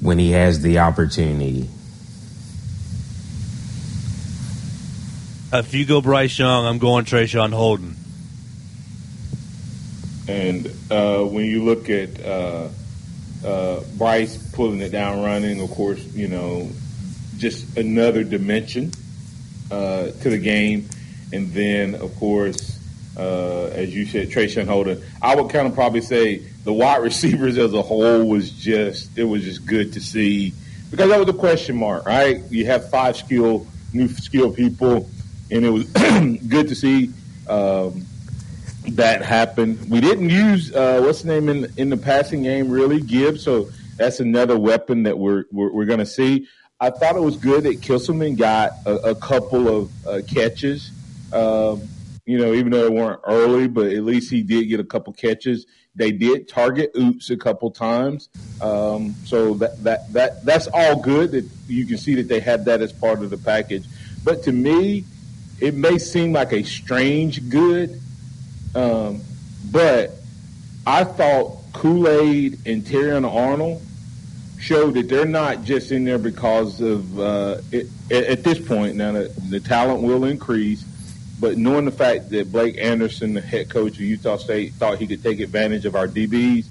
[0.00, 1.70] when he has the opportunity.
[5.52, 7.96] If you go Bryce Young, I'm going Traeshon Holden.
[10.28, 12.68] And uh, when you look at uh,
[13.44, 16.70] uh, Bryce pulling it down, running, of course, you know,
[17.38, 18.92] just another dimension
[19.70, 20.88] uh, to the game.
[21.32, 22.78] And then, of course,
[23.16, 25.02] uh, as you said, Traeshon Holden.
[25.20, 29.24] I would kind of probably say the wide receivers as a whole was just it
[29.24, 30.52] was just good to see
[30.90, 32.42] because that was a question mark, right?
[32.50, 35.08] You have five skill new skill people,
[35.50, 35.84] and it was
[36.48, 37.12] good to see.
[37.48, 38.06] Um,
[38.96, 39.90] that happened.
[39.90, 43.42] We didn't use uh, what's the name in in the passing game really, Gibbs.
[43.42, 46.46] So that's another weapon that we're we're, we're going to see.
[46.80, 50.90] I thought it was good that Kisselman got a, a couple of uh, catches.
[51.32, 51.82] Um,
[52.24, 55.12] you know, even though they weren't early, but at least he did get a couple
[55.12, 55.66] catches.
[55.96, 58.28] They did target Ouzts a couple times,
[58.60, 61.32] um, so that that that that's all good.
[61.32, 63.86] That you can see that they had that as part of the package.
[64.22, 65.04] But to me,
[65.60, 68.00] it may seem like a strange good
[68.74, 69.20] um,
[69.70, 70.12] but
[70.86, 73.82] I thought Kool Aid and Terrion Arnold
[74.58, 78.96] showed that they're not just in there because of uh, it, at this point.
[78.96, 80.82] Now the, the talent will increase,
[81.40, 85.06] but knowing the fact that Blake Anderson, the head coach of Utah State, thought he
[85.06, 86.66] could take advantage of our DBs,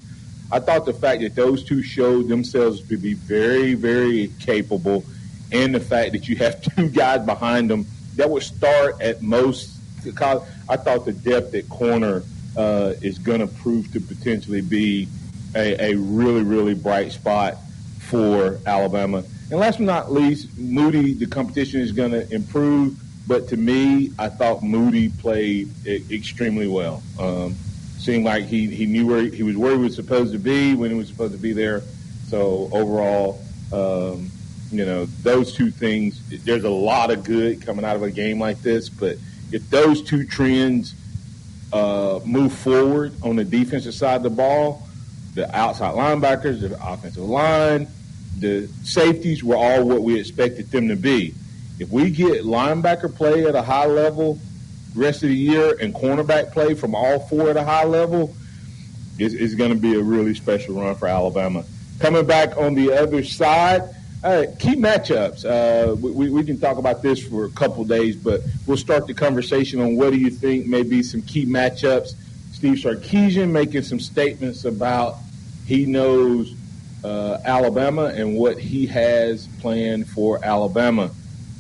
[0.52, 5.04] I thought the fact that those two showed themselves to be very, very capable,
[5.52, 7.86] and the fact that you have two guys behind them
[8.16, 9.78] that would start at most
[10.70, 12.24] I thought the depth at corner
[12.56, 15.08] uh, is going to prove to potentially be
[15.56, 17.58] a, a, really, really bright spot
[18.00, 19.24] for Alabama.
[19.50, 24.12] And last but not least, Moody, the competition is going to improve, But to me,
[24.20, 27.02] I thought Moody played extremely well.
[27.20, 27.56] Um,
[27.98, 30.76] seemed like he, he knew where he, he was where he was supposed to be
[30.76, 31.82] when he was supposed to be there.
[32.28, 33.42] So overall,
[33.74, 34.30] um,
[34.72, 36.22] you know, those two things.
[36.44, 39.18] There's a lot of good coming out of a game like this, but
[39.52, 40.96] if those two trends
[41.74, 44.88] uh, move forward on the defensive side of the ball,
[45.36, 47.88] the outside linebackers, the offensive line,
[48.40, 51.34] the safeties were all what we expected them to be.
[51.80, 54.40] If we get linebacker play at a high level
[54.96, 58.36] rest of the year and cornerback play from all four at a high level,
[59.18, 61.64] it's, it's going to be a really special run for Alabama.
[62.00, 63.84] Coming back on the other side,
[64.22, 65.46] all right, key matchups.
[65.46, 69.14] Uh, we, we can talk about this for a couple days, but we'll start the
[69.14, 72.16] conversation on what do you think may be some key matchups.
[72.52, 75.16] Steve Sarkisian making some statements about
[75.66, 76.54] he knows
[77.06, 81.12] uh, Alabama and what he has planned for Alabama.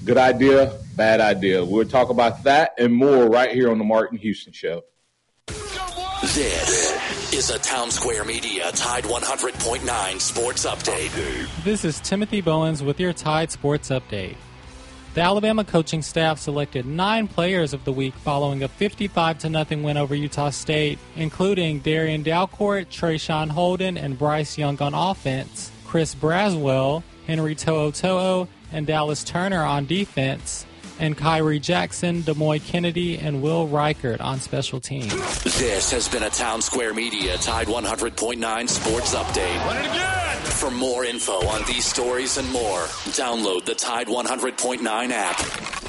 [0.03, 1.63] Good idea, bad idea.
[1.63, 4.83] We'll talk about that and more right here on the Martin Houston Show.
[6.21, 11.63] This is a Town Square Media Tide 100.9 Sports Update.
[11.63, 14.35] This is Timothy Bowens with your Tide Sports Update.
[15.13, 19.81] The Alabama coaching staff selected nine players of the week following a 55 to nothing
[19.81, 26.15] win over Utah State, including Darrian Dalcourt, Traeshon Holden, and Bryce Young on offense, Chris
[26.15, 30.65] Braswell, Henry To'oTo'o, and Dallas Turner on defense,
[30.99, 35.13] and Khyree Jackson, Demoy Kennedy, and Will Reichert on special teams.
[35.43, 39.65] This has been a Town Square Media Tide 100.9 Sports Update.
[39.65, 40.37] Run it again!
[40.45, 42.81] For more info on these stories and more,
[43.15, 45.39] download the Tide 100.9 app.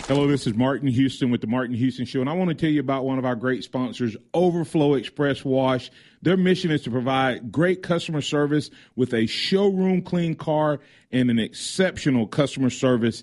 [0.06, 2.68] Hello, this is Martin Houston with the Martin Houston Show, and I want to tell
[2.68, 5.90] you about one of our great sponsors, Overflow Express Wash.
[6.22, 10.80] Their mission is to provide great customer service with a showroom clean car
[11.12, 13.22] and an exceptional customer service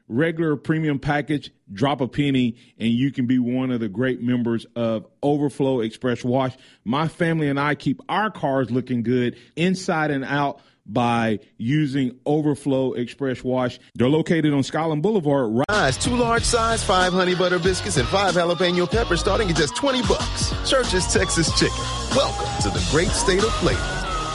[0.11, 4.65] regular premium package, drop a penny, and you can be one of the great members
[4.75, 6.55] of Overflow Express Wash.
[6.83, 12.93] My family and I keep our cars looking good inside and out by using Overflow
[12.93, 13.79] Express Wash.
[13.95, 15.63] They're located on Skyland Boulevard.
[15.69, 19.75] Rise, Two large size, five honey butter biscuits, and five jalapeno peppers starting at just
[19.75, 20.69] 20 bucks.
[20.69, 21.77] Church's Texas Chicken.
[22.15, 23.79] Welcome to the great state of flavor.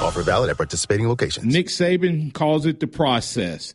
[0.03, 1.47] Offer valid at participating locations.
[1.47, 3.75] Nick Saban calls it the process.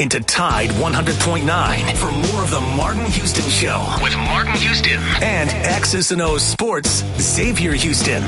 [0.00, 6.10] into Tide 100.9 for more of the Martin Houston Show with Martin Houston and X's
[6.10, 8.22] and O's Sports Xavier Houston.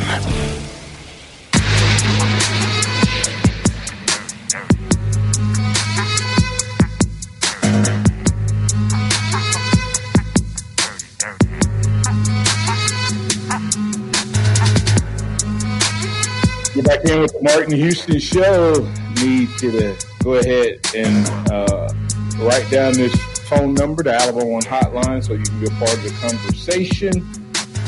[16.74, 18.86] Get back in with the Martin Houston Show.
[19.22, 21.92] Need to go ahead and uh,
[22.38, 23.14] write down this
[23.48, 27.28] phone number, the Alabama One hotline, so you can be a part of the conversation.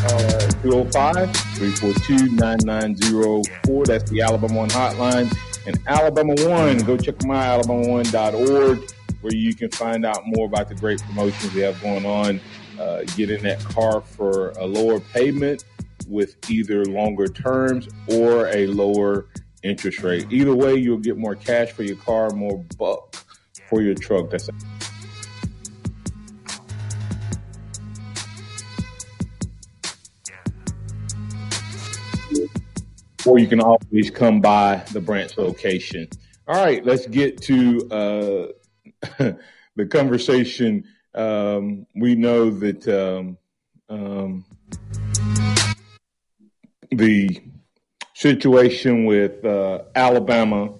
[0.07, 3.85] Uh, 205 342 9904.
[3.87, 5.35] That's the Alabama One hotline.
[5.67, 8.91] And Alabama One, go check them out, alabama1.org,
[9.23, 12.41] where you can find out more about the great promotions we have going on.
[12.79, 15.65] Uh, get in that car for a lower payment
[16.07, 19.27] with either longer terms or a lower
[19.65, 20.27] interest rate.
[20.31, 23.17] Either way, you'll get more cash for your car, more buck
[23.69, 24.31] for your truck.
[24.31, 24.55] That's it.
[33.27, 36.09] or you can always come by the branch location.
[36.47, 38.47] All right, let's get to uh,
[39.77, 40.85] the conversation.
[41.15, 43.39] Um, we know that um,
[43.89, 44.45] um,
[46.91, 47.41] the
[48.15, 50.71] situation with uh, Alabama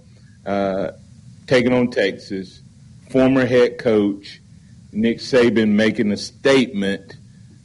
[0.47, 0.93] uh,
[1.47, 2.63] taking on Texas,
[3.11, 4.41] former head coach
[4.93, 7.17] Nick Saban making a statement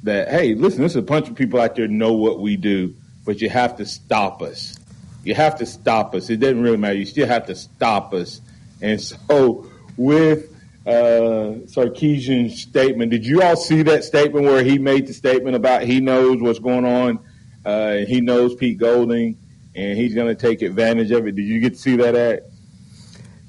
[0.04, 2.94] that, hey, listen, there's a bunch of people out there know what we do,
[3.26, 4.78] but you have to stop us.
[5.24, 6.30] You have to stop us.
[6.30, 6.96] It doesn't really matter.
[6.96, 8.42] You still have to stop us.
[8.82, 10.52] And so, with
[10.88, 15.84] uh, Sarkisian's statement, did you all see that statement where he made the statement about
[15.84, 17.20] he knows what's going on,
[17.66, 19.38] uh, he knows Pete Golding,
[19.76, 21.36] and he's going to take advantage of it?
[21.36, 22.44] Did you get to see that ad?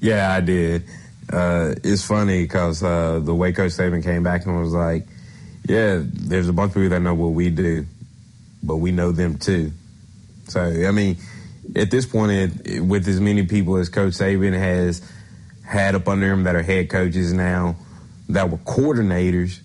[0.01, 0.85] Yeah, I did.
[1.33, 5.07] Uh, it's funny because uh, the Coach Saban came back and was like,
[5.69, 7.87] "Yeah, there's a bunch of people that know what we do,
[8.63, 9.73] but we know them too."
[10.49, 11.19] So, I mean,
[11.77, 12.33] at this point,
[12.67, 15.03] it, with as many people as Coach Saban has
[15.65, 17.77] had up under him that are head coaches now,
[18.31, 19.61] that were coordinators,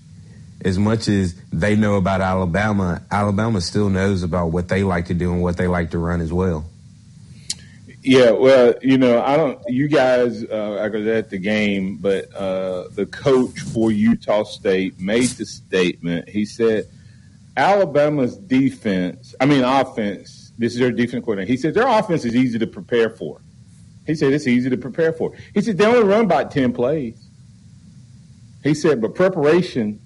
[0.63, 5.13] as much as they know about Alabama, Alabama still knows about what they like to
[5.13, 6.65] do and what they like to run as well.
[8.01, 9.59] Yeah, well, you know, I don't.
[9.67, 14.99] You guys, uh, I was at the game, but uh, the coach for Utah State
[14.99, 16.29] made the statement.
[16.29, 16.87] He said,
[17.57, 20.53] "Alabama's defense, I mean offense.
[20.55, 21.51] This is their defense coordinator.
[21.51, 23.41] He said their offense is easy to prepare for.
[24.05, 25.33] He said it's easy to prepare for.
[25.55, 27.17] He said they only run about ten plays.
[28.63, 29.99] He said, but preparation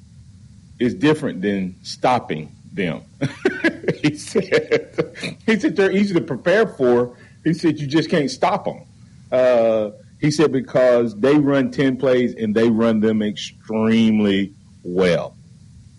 [0.79, 3.01] is different than stopping them.
[4.01, 8.65] he said, he said they're easy to prepare for." He said you just can't stop
[8.65, 8.83] them.
[9.31, 14.53] Uh, he said because they run 10 plays and they run them extremely
[14.83, 15.35] well.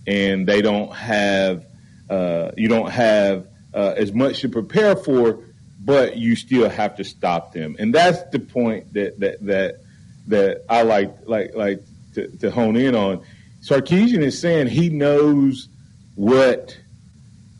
[0.06, 1.64] And they don't have,
[2.08, 5.40] uh, you don't have uh, as much to prepare for,
[5.82, 7.76] but you still have to stop them.
[7.78, 9.80] And that's the point that, that, that,
[10.26, 11.80] that I like, like, like
[12.14, 13.24] to, to hone in on.
[13.62, 15.68] Sarkisian is saying he knows
[16.14, 16.78] what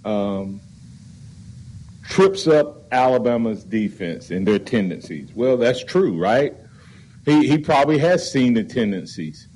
[0.04, 0.60] um,
[2.08, 5.30] trips up Alabama's defense and their tendencies.
[5.34, 6.54] Well, that's true, right?
[7.24, 9.46] He he probably has seen the tendencies.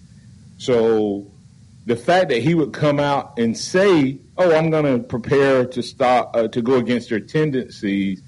[0.59, 1.31] So
[1.87, 5.83] the fact that he would come out and say, "Oh, I'm going to prepare to
[5.83, 8.23] stop uh, to go against their tendencies,"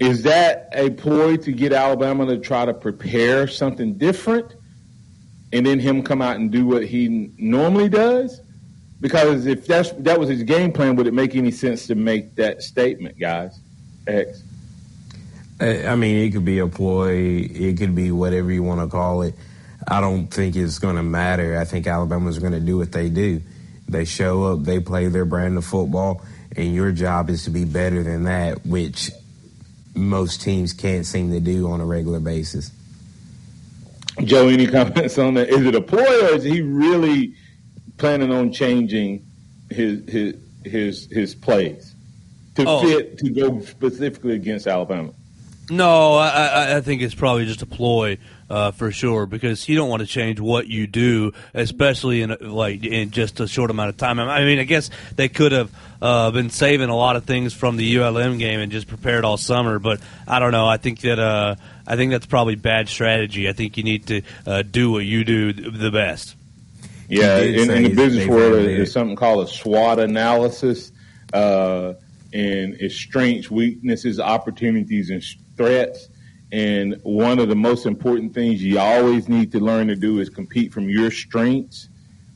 [0.00, 4.54] is that a ploy to get Alabama to try to prepare something different,
[5.52, 8.40] and then him come out and do what he normally does?
[9.00, 12.36] Because if that's that was his game plan, would it make any sense to make
[12.36, 13.58] that statement, guys?
[14.06, 14.42] X.
[15.60, 17.12] I mean, it could be a ploy.
[17.14, 19.34] It could be whatever you want to call it.
[19.86, 21.58] I don't think it's going to matter.
[21.58, 23.42] I think Alabama's going to do what they do.
[23.88, 26.22] They show up, they play their brand of football,
[26.56, 29.10] and your job is to be better than that, which
[29.94, 32.70] most teams can't seem to do on a regular basis.
[34.24, 35.48] Joe, any comments on that?
[35.48, 37.34] Is it a ploy or is he really
[37.96, 39.24] planning on changing
[39.70, 40.34] his his
[40.64, 41.94] his his plays
[42.56, 42.82] to oh.
[42.82, 45.12] fit to go specifically against Alabama?
[45.70, 48.18] No, I, I think it's probably just a ploy
[48.50, 52.84] uh, for sure because you don't want to change what you do, especially in like
[52.84, 54.20] in just a short amount of time.
[54.20, 55.70] I mean, I guess they could have
[56.02, 59.38] uh, been saving a lot of things from the ULM game and just prepared all
[59.38, 60.66] summer, but I don't know.
[60.66, 61.54] I think that uh,
[61.86, 63.48] I think that's probably bad strategy.
[63.48, 66.36] I think you need to uh, do what you do the best.
[67.08, 70.92] Yeah, in, in, the business world, there's something called a SWOT analysis,
[71.34, 71.94] uh,
[72.32, 75.22] and it's strengths, weaknesses, opportunities, and
[75.56, 76.08] threats.
[76.52, 80.28] And one of the most important things you always need to learn to do is
[80.30, 81.88] compete from your strengths.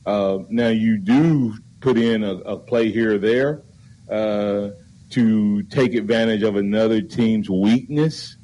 [0.05, 3.61] Uh, now, you do put in a, a play here or there
[4.09, 4.69] uh,
[5.11, 8.36] to take advantage of another team's weakness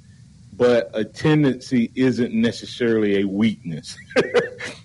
[0.58, 3.98] but a tendency isn't necessarily a weakness.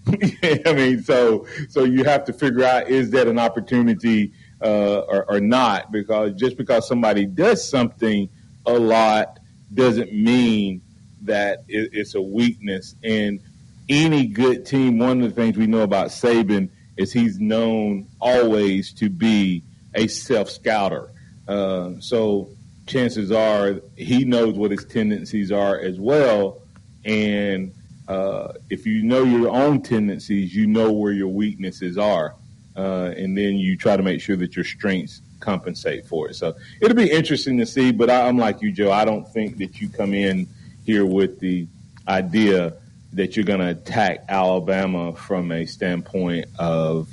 [0.06, 5.24] I mean, so so you have to figure out is that an opportunity uh, or,
[5.30, 5.92] or, not?
[5.92, 8.28] Because just because somebody does something
[8.66, 9.38] a lot
[9.72, 10.80] doesn't mean
[11.22, 12.96] that it, it's a weakness.
[13.04, 13.40] And
[13.88, 18.92] any good team, one of the things we know about Saban is he's known always
[18.94, 19.62] to be
[19.94, 21.10] a self scouter.
[21.46, 22.48] Uh, so
[22.88, 26.62] chances are he knows what his tendencies are as well.
[27.04, 27.72] And
[28.08, 32.34] uh, if you know your own tendencies, you know where your weaknesses are.
[32.76, 36.34] Uh, and then you try to make sure that your strengths compensate for it.
[36.34, 37.92] So it'll be interesting to see.
[37.92, 38.92] But I, am like you, Joe.
[38.92, 40.48] I don't think that you come in
[40.84, 41.66] here with the
[42.06, 42.74] idea
[43.12, 47.08] that you're going to attack Alabama from a standpoint of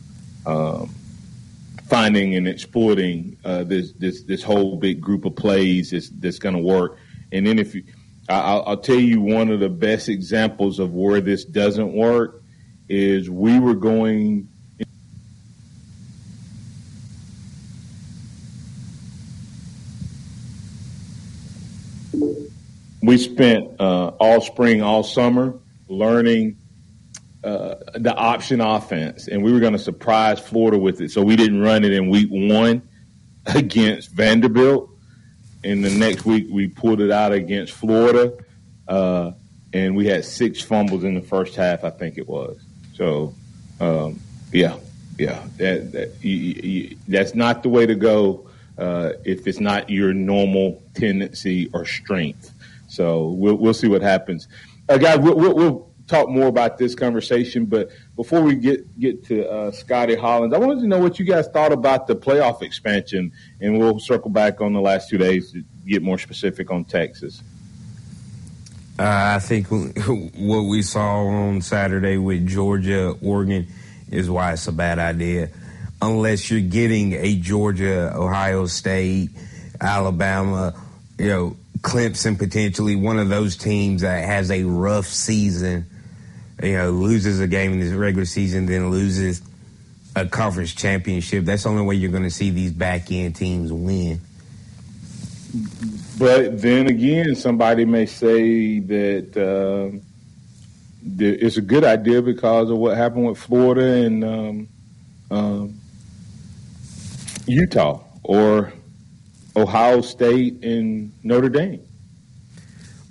[0.45, 0.93] um,
[1.88, 6.55] finding and exploiting uh, this this this whole big group of plays that's, that's going
[6.55, 6.97] to work.
[7.31, 7.83] And then if you
[8.27, 12.41] I'll, I'll tell you one of the best examples of where this doesn't work
[12.89, 14.47] is we were going
[23.01, 26.57] we spent uh, all spring, all summer learning
[27.46, 31.12] uh, the option offense, and we were going to surprise Florida with it.
[31.12, 32.82] So we didn't run it in week one
[33.46, 34.89] against Vanderbilt.
[35.64, 38.34] And the next week we pulled it out against Florida,
[38.88, 39.32] uh,
[39.74, 42.60] and we had six fumbles in the first half, I think it was.
[42.96, 43.34] So,
[43.80, 44.20] um,
[44.52, 44.78] yeah,
[45.18, 49.89] yeah, that, that you, you, that's not the way to go uh, if it's not
[49.89, 52.52] your normal tendency or strength.
[52.88, 54.48] So we'll we'll see what happens.
[54.88, 59.26] Uh, guys, we'll, we'll, we'll, talk more about this conversation, but before we get get
[59.26, 62.62] to uh, Scotty Hollins, I wanted to know what you guys thought about the playoff
[62.62, 66.86] expansion, and we'll circle back on the last two days to get more specific on
[66.86, 67.41] Texas.
[68.97, 69.68] Uh, I think
[70.38, 73.68] what we saw on Saturday with Georgia, Oregon,
[74.10, 75.49] is why it's a bad idea.
[76.01, 79.32] Unless you're getting a Georgia, Ohio State,
[79.82, 80.74] Alabama,
[81.18, 85.86] you know, Clemson potentially one of those teams that has a rough season,
[86.62, 89.41] you know, loses a game in the regular season, then loses
[90.16, 91.45] a conference championship.
[91.45, 94.22] That's the only way you're going to see these back end teams win.
[96.18, 99.97] But then again, somebody may say that uh,
[101.20, 104.68] it's a good idea because of what happened with Florida and um,
[105.32, 105.80] um,
[107.45, 108.74] Utah, or
[109.56, 111.82] Ohio State and Notre Dame.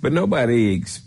[0.01, 1.01] But nobody ex-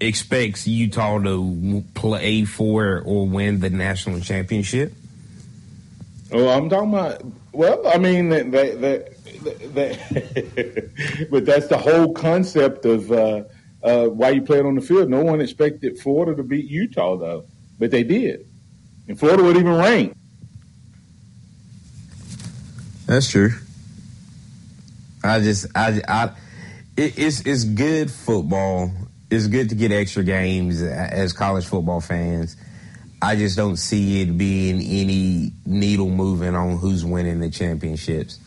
[0.00, 4.92] expects Utah to play for or win the national championship.
[6.32, 7.22] Oh, I'm talking about.
[7.52, 8.80] Well, I mean that that,
[9.74, 13.44] that, but that's the whole concept of uh,
[13.82, 15.08] uh, why you play it on the field.
[15.08, 17.44] No one expected Florida to beat Utah though,
[17.78, 18.46] but they did,
[19.06, 20.16] and Florida would even rank.
[23.06, 23.50] That's true.
[25.22, 26.24] I just, I, I,
[26.96, 28.90] it, it's it's good football.
[29.34, 32.56] It's good to get extra games as college football fans.
[33.20, 38.38] I just don't see it being any needle moving on who's winning the championships.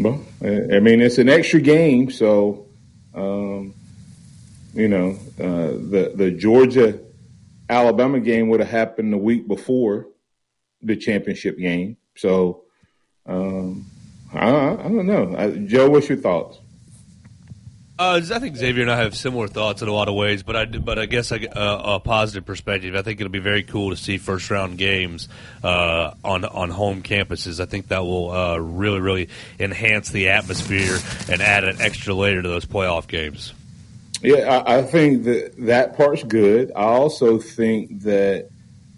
[0.00, 2.66] Well, I mean, it's an extra game, so
[3.14, 3.72] um,
[4.74, 6.98] you know uh, the the Georgia
[7.70, 10.08] Alabama game would have happened the week before
[10.82, 11.98] the championship game.
[12.16, 12.64] So
[13.26, 13.86] um,
[14.34, 15.36] I, I don't know.
[15.38, 16.58] I, Joe, what's your thoughts?
[18.02, 20.56] Uh, I think Xavier and I have similar thoughts in a lot of ways, but
[20.56, 22.96] I but I guess I, uh, a positive perspective.
[22.96, 25.28] I think it'll be very cool to see first round games
[25.62, 27.60] uh, on on home campuses.
[27.60, 29.28] I think that will uh, really really
[29.60, 30.98] enhance the atmosphere
[31.30, 33.54] and add an extra layer to those playoff games.
[34.20, 36.72] Yeah, I, I think that that part's good.
[36.74, 38.48] I also think that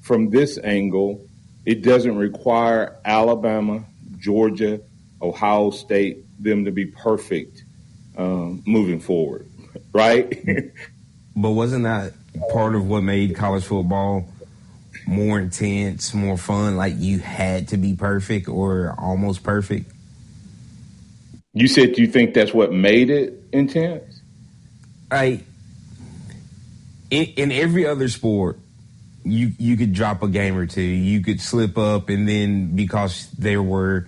[0.01, 1.27] from this angle,
[1.67, 3.85] it doesn't require Alabama,
[4.17, 4.81] Georgia,
[5.21, 7.64] Ohio State them to be perfect
[8.17, 9.49] um, moving forward,
[9.93, 10.31] right?
[11.37, 12.13] but wasn't that
[12.53, 14.29] part of what made college football
[15.07, 16.77] more intense, more fun?
[16.77, 19.91] Like you had to be perfect or almost perfect.
[21.53, 24.23] You said you think that's what made it intense.
[25.11, 25.43] I
[27.11, 28.59] in, in every other sport,
[29.25, 33.31] you you could drop a game or two, you could slip up, and then because
[33.39, 34.07] there were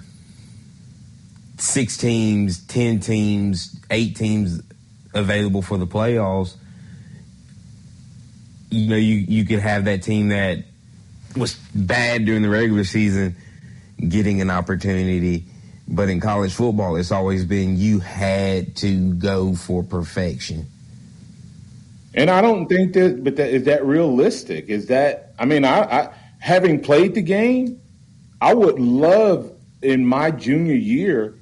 [1.58, 4.62] six teams, ten teams, eight teams
[5.14, 6.54] available for the playoffs,
[8.70, 10.64] you know, you, you could have that team that
[11.36, 13.36] was bad during the regular season
[14.08, 15.44] getting an opportunity.
[15.88, 20.66] But in college football, it's always been you had to go for perfection.
[22.14, 24.68] And I don't think that, but that, is that realistic?
[24.68, 27.80] Is that, I mean, I, I having played the game,
[28.40, 29.52] I would love
[29.82, 31.34] in my junior year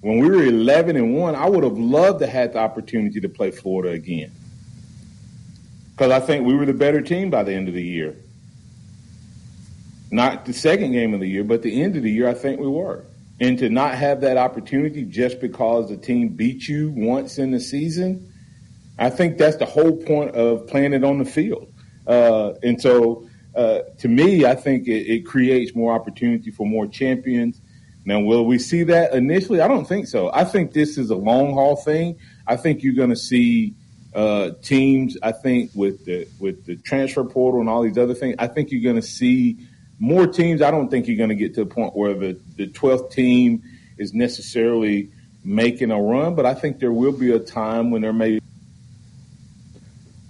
[0.00, 3.28] when we were 11 and 1, I would have loved to have the opportunity to
[3.28, 4.30] play Florida again.
[5.90, 8.16] Because I think we were the better team by the end of the year.
[10.10, 12.60] Not the second game of the year, but the end of the year, I think
[12.60, 13.04] we were.
[13.40, 17.60] And to not have that opportunity just because the team beat you once in the
[17.60, 18.32] season,
[18.98, 21.72] I think that's the whole point of playing it on the field.
[22.06, 26.86] Uh, and so, uh, to me, I think it, it creates more opportunity for more
[26.86, 27.60] champions
[28.08, 29.60] now, will we see that initially?
[29.60, 30.30] I don't think so.
[30.32, 32.18] I think this is a long haul thing.
[32.46, 33.74] I think you're going to see
[34.14, 35.18] uh, teams.
[35.22, 38.70] I think with the with the transfer portal and all these other things, I think
[38.70, 39.58] you're going to see
[39.98, 40.62] more teams.
[40.62, 43.62] I don't think you're going to get to the point where the the 12th team
[43.98, 45.10] is necessarily
[45.44, 48.40] making a run, but I think there will be a time when there may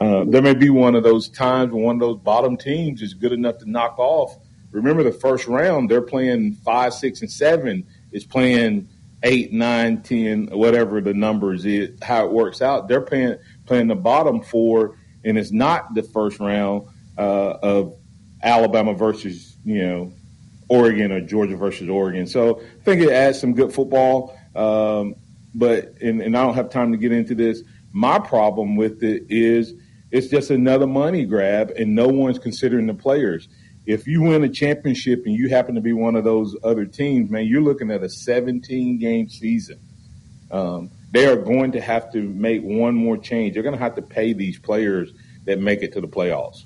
[0.00, 3.14] uh, there may be one of those times when one of those bottom teams is
[3.14, 4.36] good enough to knock off.
[4.78, 8.88] Remember the first round, they're playing five, six, and seven is playing
[9.22, 12.88] eight, nine, ten, whatever the numbers is, how it works out.
[12.88, 17.94] They're playing playing the bottom four, and it's not the first round uh, of
[18.42, 20.12] Alabama versus you know
[20.68, 22.26] Oregon or Georgia versus Oregon.
[22.26, 24.38] So I think it adds some good football.
[24.54, 25.14] Um,
[25.54, 27.62] but and, and I don't have time to get into this.
[27.92, 29.74] My problem with it is
[30.10, 33.48] it's just another money grab, and no one's considering the players.
[33.88, 37.30] If you win a championship and you happen to be one of those other teams,
[37.30, 39.80] man, you're looking at a 17 game season.
[40.50, 43.54] Um, they are going to have to make one more change.
[43.54, 45.10] They're going to have to pay these players
[45.46, 46.64] that make it to the playoffs.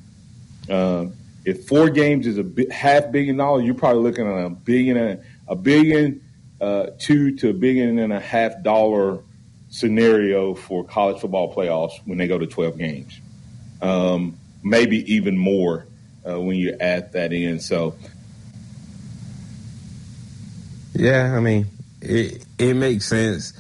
[0.69, 1.13] Um,
[1.45, 5.55] if four games is a half billion dollars, you're probably looking at a billion, a
[5.55, 6.21] billion
[6.61, 9.21] uh, two to a billion and a half dollar
[9.69, 13.17] scenario for college football playoffs when they go to 12 games.
[13.81, 15.87] Um, maybe even more
[16.27, 17.61] uh, when you add that in.
[17.61, 17.95] So,
[20.95, 21.67] yeah, I mean,
[22.01, 23.53] it it makes sense,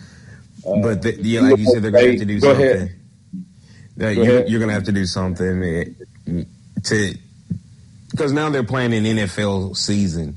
[0.66, 2.90] uh, but the, yeah, like you said, they're going to have to do something.
[4.00, 4.16] Ahead.
[4.16, 5.84] you, you're going to have to do something eh,
[6.84, 7.14] to
[8.10, 10.36] because now they're playing an NFL season.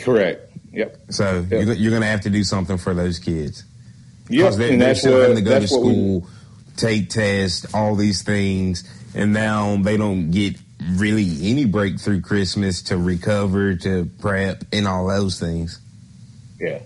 [0.00, 0.50] Correct.
[0.72, 0.96] Yep.
[1.10, 1.64] So yep.
[1.64, 3.64] you're, you're going to have to do something for those kids.
[4.28, 6.26] Yeah, they're, and they're that's still what, having to go to school, we,
[6.76, 10.56] take tests, all these things, and now they don't get
[10.92, 15.80] really any break through Christmas to recover, to prep, and all those things.
[16.60, 16.80] Yeah.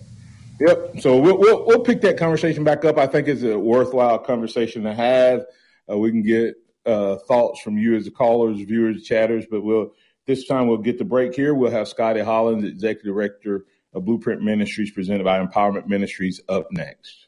[0.61, 1.01] Yep.
[1.01, 2.99] So we'll, we'll, we'll pick that conversation back up.
[2.99, 5.45] I think it's a worthwhile conversation to have.
[5.91, 6.55] Uh, we can get
[6.87, 9.93] uh, thoughts from you as the callers, viewers, chatters, but we'll
[10.27, 11.53] this time we'll get the break here.
[11.53, 17.27] We'll have Scotty Hollins, Executive Director of Blueprint Ministries, presented by Empowerment Ministries, up next.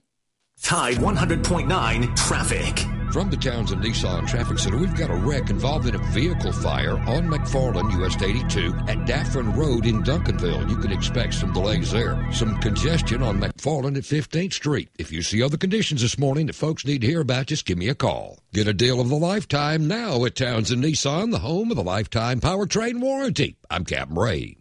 [0.63, 2.94] Tide 100.9 traffic.
[3.13, 7.29] From the Townsend Nissan Traffic Center, we've got a wreck involving a vehicle fire on
[7.29, 10.69] McFarland US 82 at Daffron Road in Duncanville.
[10.69, 12.19] You can expect some delays there.
[12.33, 14.89] Some congestion on McFarland at 15th Street.
[14.99, 17.79] If you see other conditions this morning that folks need to hear about, just give
[17.79, 18.39] me a call.
[18.53, 22.41] Get a deal of the lifetime now at Townsend Nissan, the home of the lifetime
[22.41, 23.57] powertrain warranty.
[23.71, 24.57] I'm Captain Ray.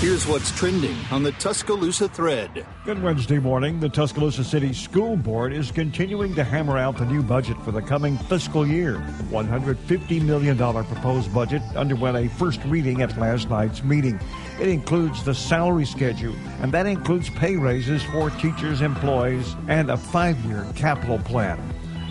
[0.00, 2.64] Here's what's trending on the Tuscaloosa thread.
[2.84, 3.80] Good Wednesday morning.
[3.80, 7.82] The Tuscaloosa City School Board is continuing to hammer out the new budget for the
[7.82, 9.04] coming fiscal year.
[9.32, 14.20] $150 million proposed budget underwent a first reading at last night's meeting.
[14.60, 19.96] It includes the salary schedule, and that includes pay raises for teachers, employees, and a
[19.96, 21.58] five year capital plan.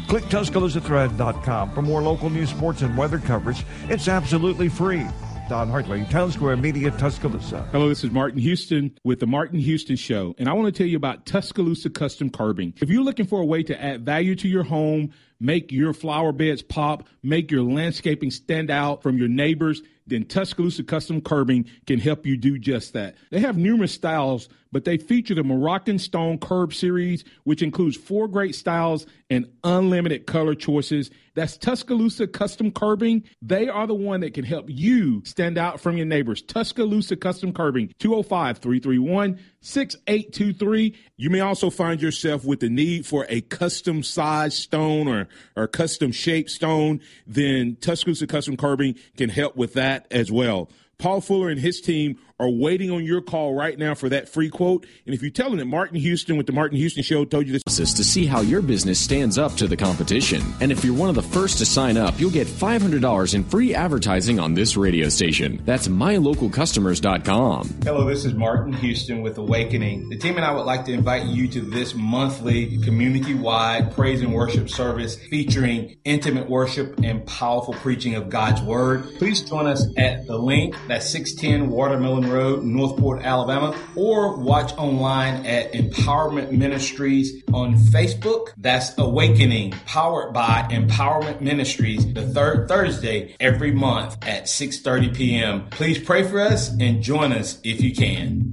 [0.09, 3.65] Click TuscaloosaThread.com for more local news, sports, and weather coverage.
[3.87, 5.07] It's absolutely free.
[5.47, 7.65] Don Hartley, Town Square Media, Tuscaloosa.
[7.71, 10.87] Hello, this is Martin Houston with the Martin Houston Show, and I want to tell
[10.87, 12.73] you about Tuscaloosa Custom Curbing.
[12.81, 16.31] If you're looking for a way to add value to your home, make your flower
[16.31, 21.99] beds pop, make your landscaping stand out from your neighbors, then Tuscaloosa Custom Curbing can
[21.99, 23.15] help you do just that.
[23.29, 28.27] They have numerous styles, but they feature the Moroccan Stone Curb series, which includes four
[28.27, 31.11] great styles and unlimited color choices.
[31.35, 33.23] That's Tuscaloosa Custom Curbing.
[33.41, 36.41] They are the one that can help you stand out from your neighbors.
[36.41, 40.95] Tuscaloosa Custom Curbing, 205 331 6823.
[41.17, 45.67] You may also find yourself with the need for a custom size stone or, or
[45.67, 47.01] custom shaped stone.
[47.25, 50.69] Then Tuscaloosa Custom Curbing can help with that as well.
[50.97, 54.49] Paul Fuller and his team are waiting on your call right now for that free
[54.49, 54.85] quote.
[55.05, 57.53] And if you tell them that Martin Houston with the Martin Houston Show told you
[57.53, 60.41] this, to see how your business stands up to the competition.
[60.59, 63.73] And if you're one of the first to sign up, you'll get $500 in free
[63.73, 65.61] advertising on this radio station.
[65.65, 67.79] That's mylocalcustomers.com.
[67.83, 70.09] Hello, this is Martin Houston with Awakening.
[70.09, 74.21] The team and I would like to invite you to this monthly community wide praise
[74.21, 79.03] and worship service featuring intimate worship and powerful preaching of God's Word.
[79.17, 85.45] Please join us at the link that's 610 Watermelon Road, Northport, Alabama, or watch online
[85.45, 88.49] at Empowerment Ministries on Facebook.
[88.57, 95.69] That's Awakening, powered by Empowerment Ministries, the third Thursday every month at 6:30 p.m.
[95.69, 98.51] Please pray for us and join us if you can.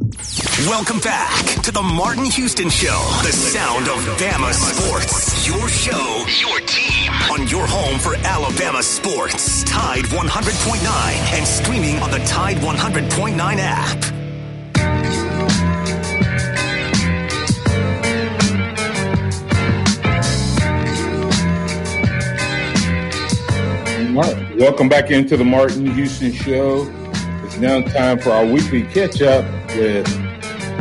[0.67, 5.47] Welcome back to the Martin Houston Show, the sound of Bama sports.
[5.47, 9.63] Your show, your team, on your home for Alabama sports.
[9.65, 14.15] Tide 100.9 and streaming on the Tide 100.9 app.
[24.15, 24.57] Right.
[24.57, 26.89] Welcome back into the Martin Houston Show.
[27.45, 29.45] It's now time for our weekly catch up
[29.77, 30.07] with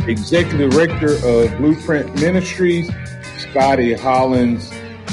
[0.06, 2.90] Executive Director of Blueprint Ministries,
[3.38, 4.70] Scotty Hollins.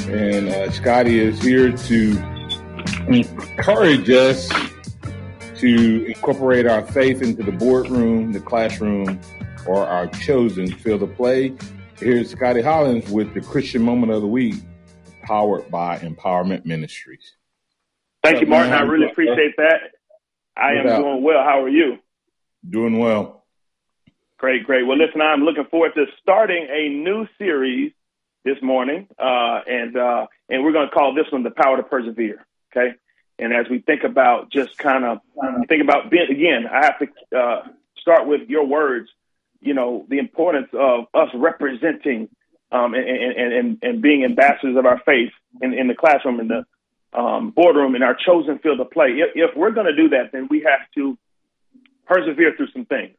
[0.09, 2.17] And uh, Scotty is here to
[3.07, 4.49] encourage us
[5.57, 9.19] to incorporate our faith into the boardroom, the classroom,
[9.67, 11.53] or our chosen field of play.
[11.97, 14.55] Here's Scotty Hollins with the Christian Moment of the Week,
[15.23, 17.35] powered by Empowerment Ministries.
[18.23, 18.73] Thank you, Martin.
[18.73, 19.81] I really appreciate that.
[20.57, 21.43] I am doing well.
[21.43, 21.97] How are you?
[22.67, 23.45] Doing well.
[24.37, 24.87] Great, great.
[24.87, 27.91] Well, listen, I'm looking forward to starting a new series
[28.43, 31.83] this morning, uh, and uh, and we're going to call this one "The Power to
[31.83, 32.95] Persevere." Okay,
[33.39, 35.19] and as we think about just kind of
[35.67, 37.67] think about being, again, I have to uh,
[37.99, 39.09] start with your words.
[39.59, 42.29] You know, the importance of us representing
[42.71, 45.31] um, and, and, and, and being ambassadors of our faith
[45.61, 46.65] in, in the classroom, in the
[47.13, 49.09] um, boardroom, in our chosen field of play.
[49.09, 51.17] If, if we're going to do that, then we have to
[52.05, 53.15] persevere through some things.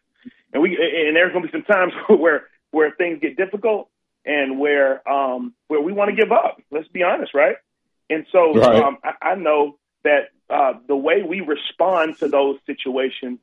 [0.53, 3.89] And we and there's going to be some times where where things get difficult
[4.25, 6.61] and where um, where we want to give up.
[6.71, 7.57] Let's be honest, right?
[8.11, 8.83] And so right.
[8.83, 13.39] um, I, I know that uh, the way we respond to those situations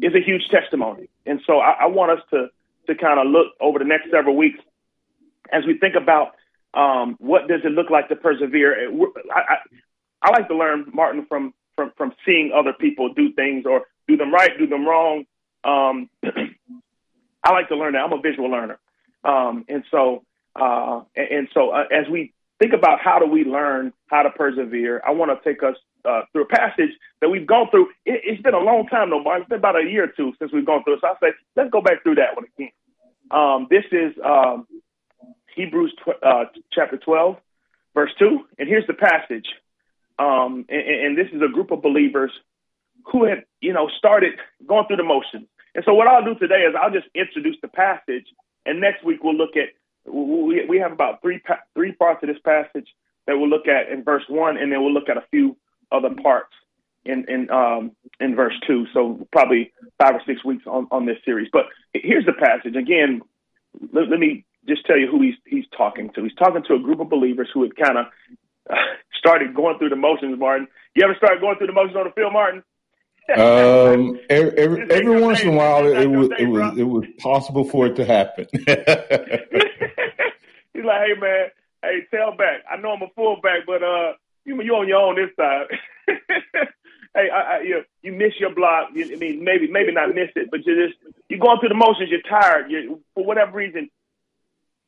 [0.00, 1.08] is a huge testimony.
[1.24, 2.48] And so I, I want us to
[2.86, 4.60] to kind of look over the next several weeks
[5.52, 6.34] as we think about
[6.74, 8.90] um, what does it look like to persevere.
[9.34, 9.56] I, I,
[10.22, 14.16] I like to learn, Martin, from from from seeing other people do things or do
[14.16, 15.24] them right, do them wrong.
[15.64, 16.10] Um,
[17.44, 18.02] I like to learn that.
[18.02, 18.78] I'm a visual learner,
[19.24, 23.92] um, and so uh, and, so uh, as we think about how do we learn
[24.06, 26.90] how to persevere, I want to take us uh, through a passage
[27.20, 27.88] that we've gone through.
[28.04, 29.40] It, has been a long time, though, Mark.
[29.40, 31.00] It's been about a year or two since we've gone through it.
[31.00, 32.70] So I say, let's go back through that one again.
[33.30, 34.66] Um, this is um,
[35.54, 37.36] Hebrews tw- uh, chapter 12,
[37.94, 38.40] verse 2.
[38.58, 39.46] And here's the passage.
[40.18, 42.30] Um, and, and, this is a group of believers
[43.12, 44.32] who had, you know, started
[44.66, 45.46] going through the motions.
[45.74, 48.24] And so what I'll do today is I'll just introduce the passage,
[48.66, 49.70] and next week we'll look at.
[50.12, 51.40] We, we have about three
[51.74, 52.88] three parts of this passage
[53.26, 55.56] that we'll look at in verse one, and then we'll look at a few
[55.90, 56.52] other parts
[57.04, 58.86] in in um, in verse two.
[58.92, 61.48] So probably five or six weeks on, on this series.
[61.52, 63.22] But here's the passage again.
[63.92, 66.22] Let, let me just tell you who he's he's talking to.
[66.22, 68.06] He's talking to a group of believers who had kind of
[68.70, 68.74] uh,
[69.18, 70.38] started going through the motions.
[70.38, 72.62] Martin, you ever started going through the motions on the field, Martin?
[73.34, 77.04] Um, every, every, every once in a while, it, it was it was it was
[77.18, 78.46] possible for it to happen.
[78.52, 78.64] He's
[80.84, 81.48] like, "Hey man,
[81.82, 82.58] hey, tailback.
[82.70, 84.12] I know I'm a fullback, but uh,
[84.44, 85.66] you you on your own this time.
[87.14, 88.90] hey, I, I, you you miss your block.
[88.94, 90.98] You, I mean, maybe maybe not miss it, but you just
[91.28, 92.10] you're going through the motions.
[92.10, 92.70] You're tired.
[92.70, 93.90] You for whatever reason,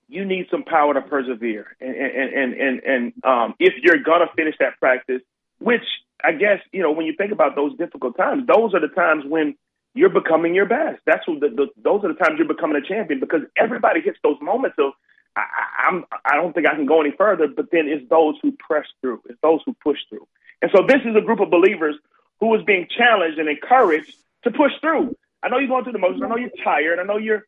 [0.08, 1.76] you need some power to persevere.
[1.80, 5.22] And and and and, and um, if you're gonna finish that practice,
[5.58, 5.82] which
[6.22, 9.24] I guess you know when you think about those difficult times, those are the times
[9.26, 9.56] when
[9.94, 11.00] you're becoming your best.
[11.06, 14.18] That's what the, the, those are the times you're becoming a champion because everybody hits
[14.22, 14.92] those moments of
[15.36, 15.44] I,
[15.88, 17.48] I'm I don't think I can go any further.
[17.48, 19.22] But then it's those who press through.
[19.28, 20.26] It's those who push through.
[20.60, 21.94] And so this is a group of believers
[22.40, 24.14] who is being challenged and encouraged
[24.44, 25.16] to push through.
[25.42, 26.22] I know you're going through the motions.
[26.22, 26.98] I know you're tired.
[26.98, 27.44] I know you're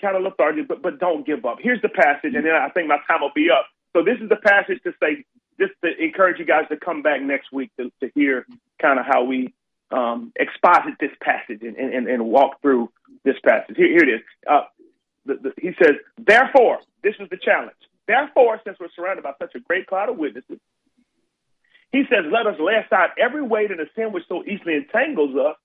[0.00, 1.58] kind of lethargic, but but don't give up.
[1.60, 3.66] Here's the passage, and then I think my time will be up.
[3.92, 5.24] So this is the passage to say,
[5.60, 8.46] just to encourage you guys to come back next week to, to hear
[8.80, 9.52] kind of how we
[9.90, 12.90] um, exposit this passage and, and, and walk through
[13.24, 13.76] this passage.
[13.76, 14.20] Here, here it is.
[14.48, 14.62] Uh,
[15.26, 17.76] the, the, he says, therefore, this is the challenge.
[18.06, 20.58] Therefore, since we're surrounded by such a great cloud of witnesses,
[21.92, 25.36] he says, let us lay aside every weight and the sin which so easily entangles
[25.36, 25.56] us,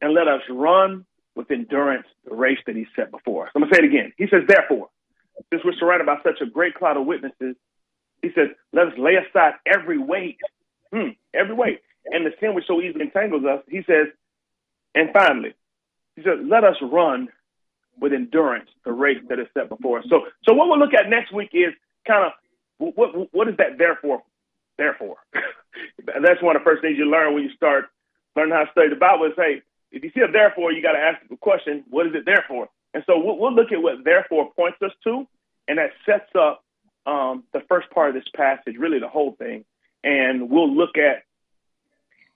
[0.00, 3.52] and let us run with endurance the race that he set before us.
[3.54, 4.12] I'm going to say it again.
[4.18, 4.88] He says, therefore,
[5.50, 7.56] since we're surrounded by such a great cloud of witnesses,
[8.22, 10.38] he says, let us lay aside every weight,
[10.92, 13.62] hmm, every weight, and the sin which so easily entangles us.
[13.68, 14.08] He says,
[14.94, 15.54] and finally,
[16.16, 17.28] he says, let us run
[18.00, 20.04] with endurance the race that is set before us.
[20.08, 21.72] So, so what we'll look at next week is
[22.06, 22.32] kind of
[22.78, 24.22] what what is that therefore?
[24.78, 25.16] Therefore,
[26.06, 27.86] that's one of the first things you learn when you start
[28.34, 29.26] learning how to study the Bible.
[29.26, 29.62] Is hey,
[29.92, 32.44] if you see a therefore, you got to ask the question, what is it there
[32.48, 32.68] for?
[32.94, 35.26] And so we'll, we'll, look at what therefore points us to,
[35.68, 36.64] and that sets up
[37.06, 39.64] um, the first part of this passage, really the whole thing.
[40.04, 41.24] And we'll look at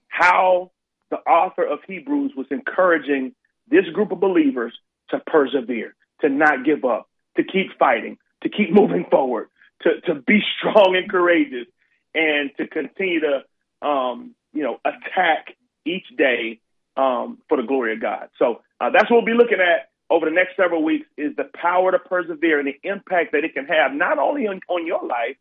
[0.08, 0.70] how
[1.10, 3.34] the author of Hebrews was encouraging
[3.68, 4.72] this group of believers
[5.10, 9.48] to persevere, to not give up, to keep fighting, to keep moving forward,
[9.82, 11.66] to, to be strong and courageous,
[12.14, 15.54] and to continue to, um, you know, attack
[15.84, 16.60] each day
[16.96, 18.30] um, for the glory of God.
[18.38, 21.50] So uh, that's what we'll be looking at over the next several weeks is the
[21.54, 25.04] power to persevere and the impact that it can have not only on, on your
[25.06, 25.36] life,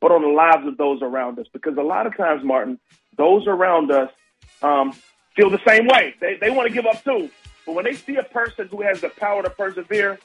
[0.00, 1.46] but on the lives of those around us.
[1.52, 2.78] Because a lot of times, Martin,
[3.16, 4.10] those around us
[4.62, 4.92] um,
[5.34, 6.14] feel the same way.
[6.20, 7.30] They, they want to give up too,
[7.66, 10.18] But when they see a person who has the power to persevere,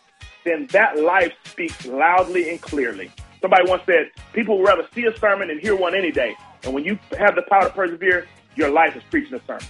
[0.45, 3.11] then that life speaks loudly and clearly.
[3.41, 6.35] Somebody once said, people would rather see a sermon than hear one any day.
[6.63, 9.65] And when you have the power to persevere, your life is preaching a sermon.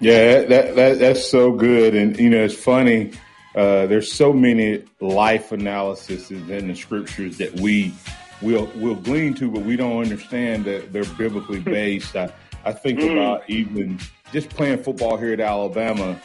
[0.00, 1.94] Yeah, that, that that's so good.
[1.94, 3.12] And you know, it's funny.
[3.54, 7.92] Uh, there's so many life analyses in the scriptures that we
[8.42, 12.14] will will glean to, but we don't understand that they're biblically based.
[12.14, 12.30] I,
[12.64, 13.12] I think Mm.
[13.12, 13.98] about even
[14.32, 16.20] just playing football here at Alabama.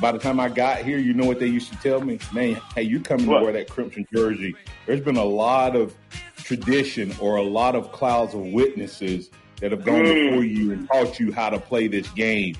[0.00, 2.18] By the time I got here, you know what they used to tell me?
[2.32, 3.38] Man, hey, you coming What?
[3.38, 4.54] to wear that crimson jersey.
[4.86, 5.94] There's been a lot of
[6.38, 10.30] tradition or a lot of clouds of witnesses that have gone Mm.
[10.30, 12.56] before you and taught you how to play this game.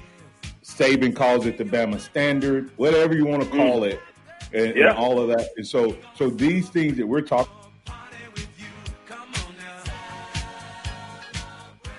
[0.76, 4.00] Saban calls it the Bama standard, whatever you want to call it,
[4.52, 5.50] and, and all of that.
[5.56, 7.52] And so, so these things that we're talking.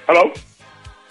[0.07, 0.33] Hello.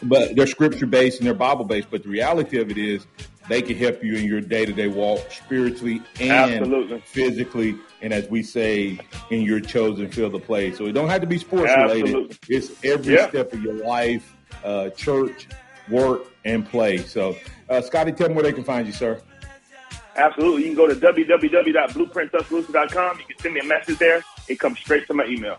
[0.03, 1.89] But they're scripture based and they're Bible based.
[1.91, 3.07] But the reality of it is,
[3.49, 7.01] they can help you in your day to day walk spiritually and Absolutely.
[7.01, 8.99] physically, and as we say,
[9.31, 10.73] in your chosen field of play.
[10.73, 12.39] So it don't have to be sports related.
[12.49, 13.29] It's every Yeah.
[13.29, 14.35] step of your life,
[14.65, 15.47] uh, church,
[15.91, 16.99] work, and play.
[16.99, 17.37] So,
[17.69, 19.21] uh, Scotty, tell them where they can find you, sir.
[20.17, 20.63] Absolutely.
[20.63, 23.19] You can go to www.blueprinttuscaloosa.com.
[23.19, 24.23] You can send me a message there.
[24.49, 25.59] It comes straight to my email.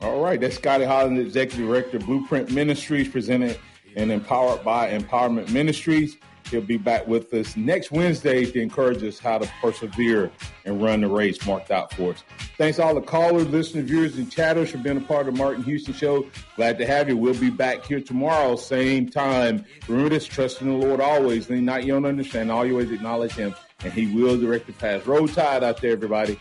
[0.00, 3.58] All right, that's Scotty Hollins, Executive Director, Blueprint Ministries, presented
[3.96, 6.16] and empowered by Empowerment Ministries.
[6.50, 10.30] He'll be back with us next Wednesday to encourage us how to persevere
[10.64, 12.24] and run the race marked out for us.
[12.58, 15.62] Thanks all the callers, listeners, viewers, and chatters for being a part of the Martin
[15.62, 16.26] Houston Show.
[16.56, 17.16] Glad to have you.
[17.16, 19.64] We'll be back here tomorrow, same time.
[19.88, 21.48] Remember this, trust in the Lord always.
[21.48, 22.50] Lean not your own understanding.
[22.50, 25.06] All acknowledge him, and he will direct the path.
[25.06, 26.38] Roll tide out there, everybody.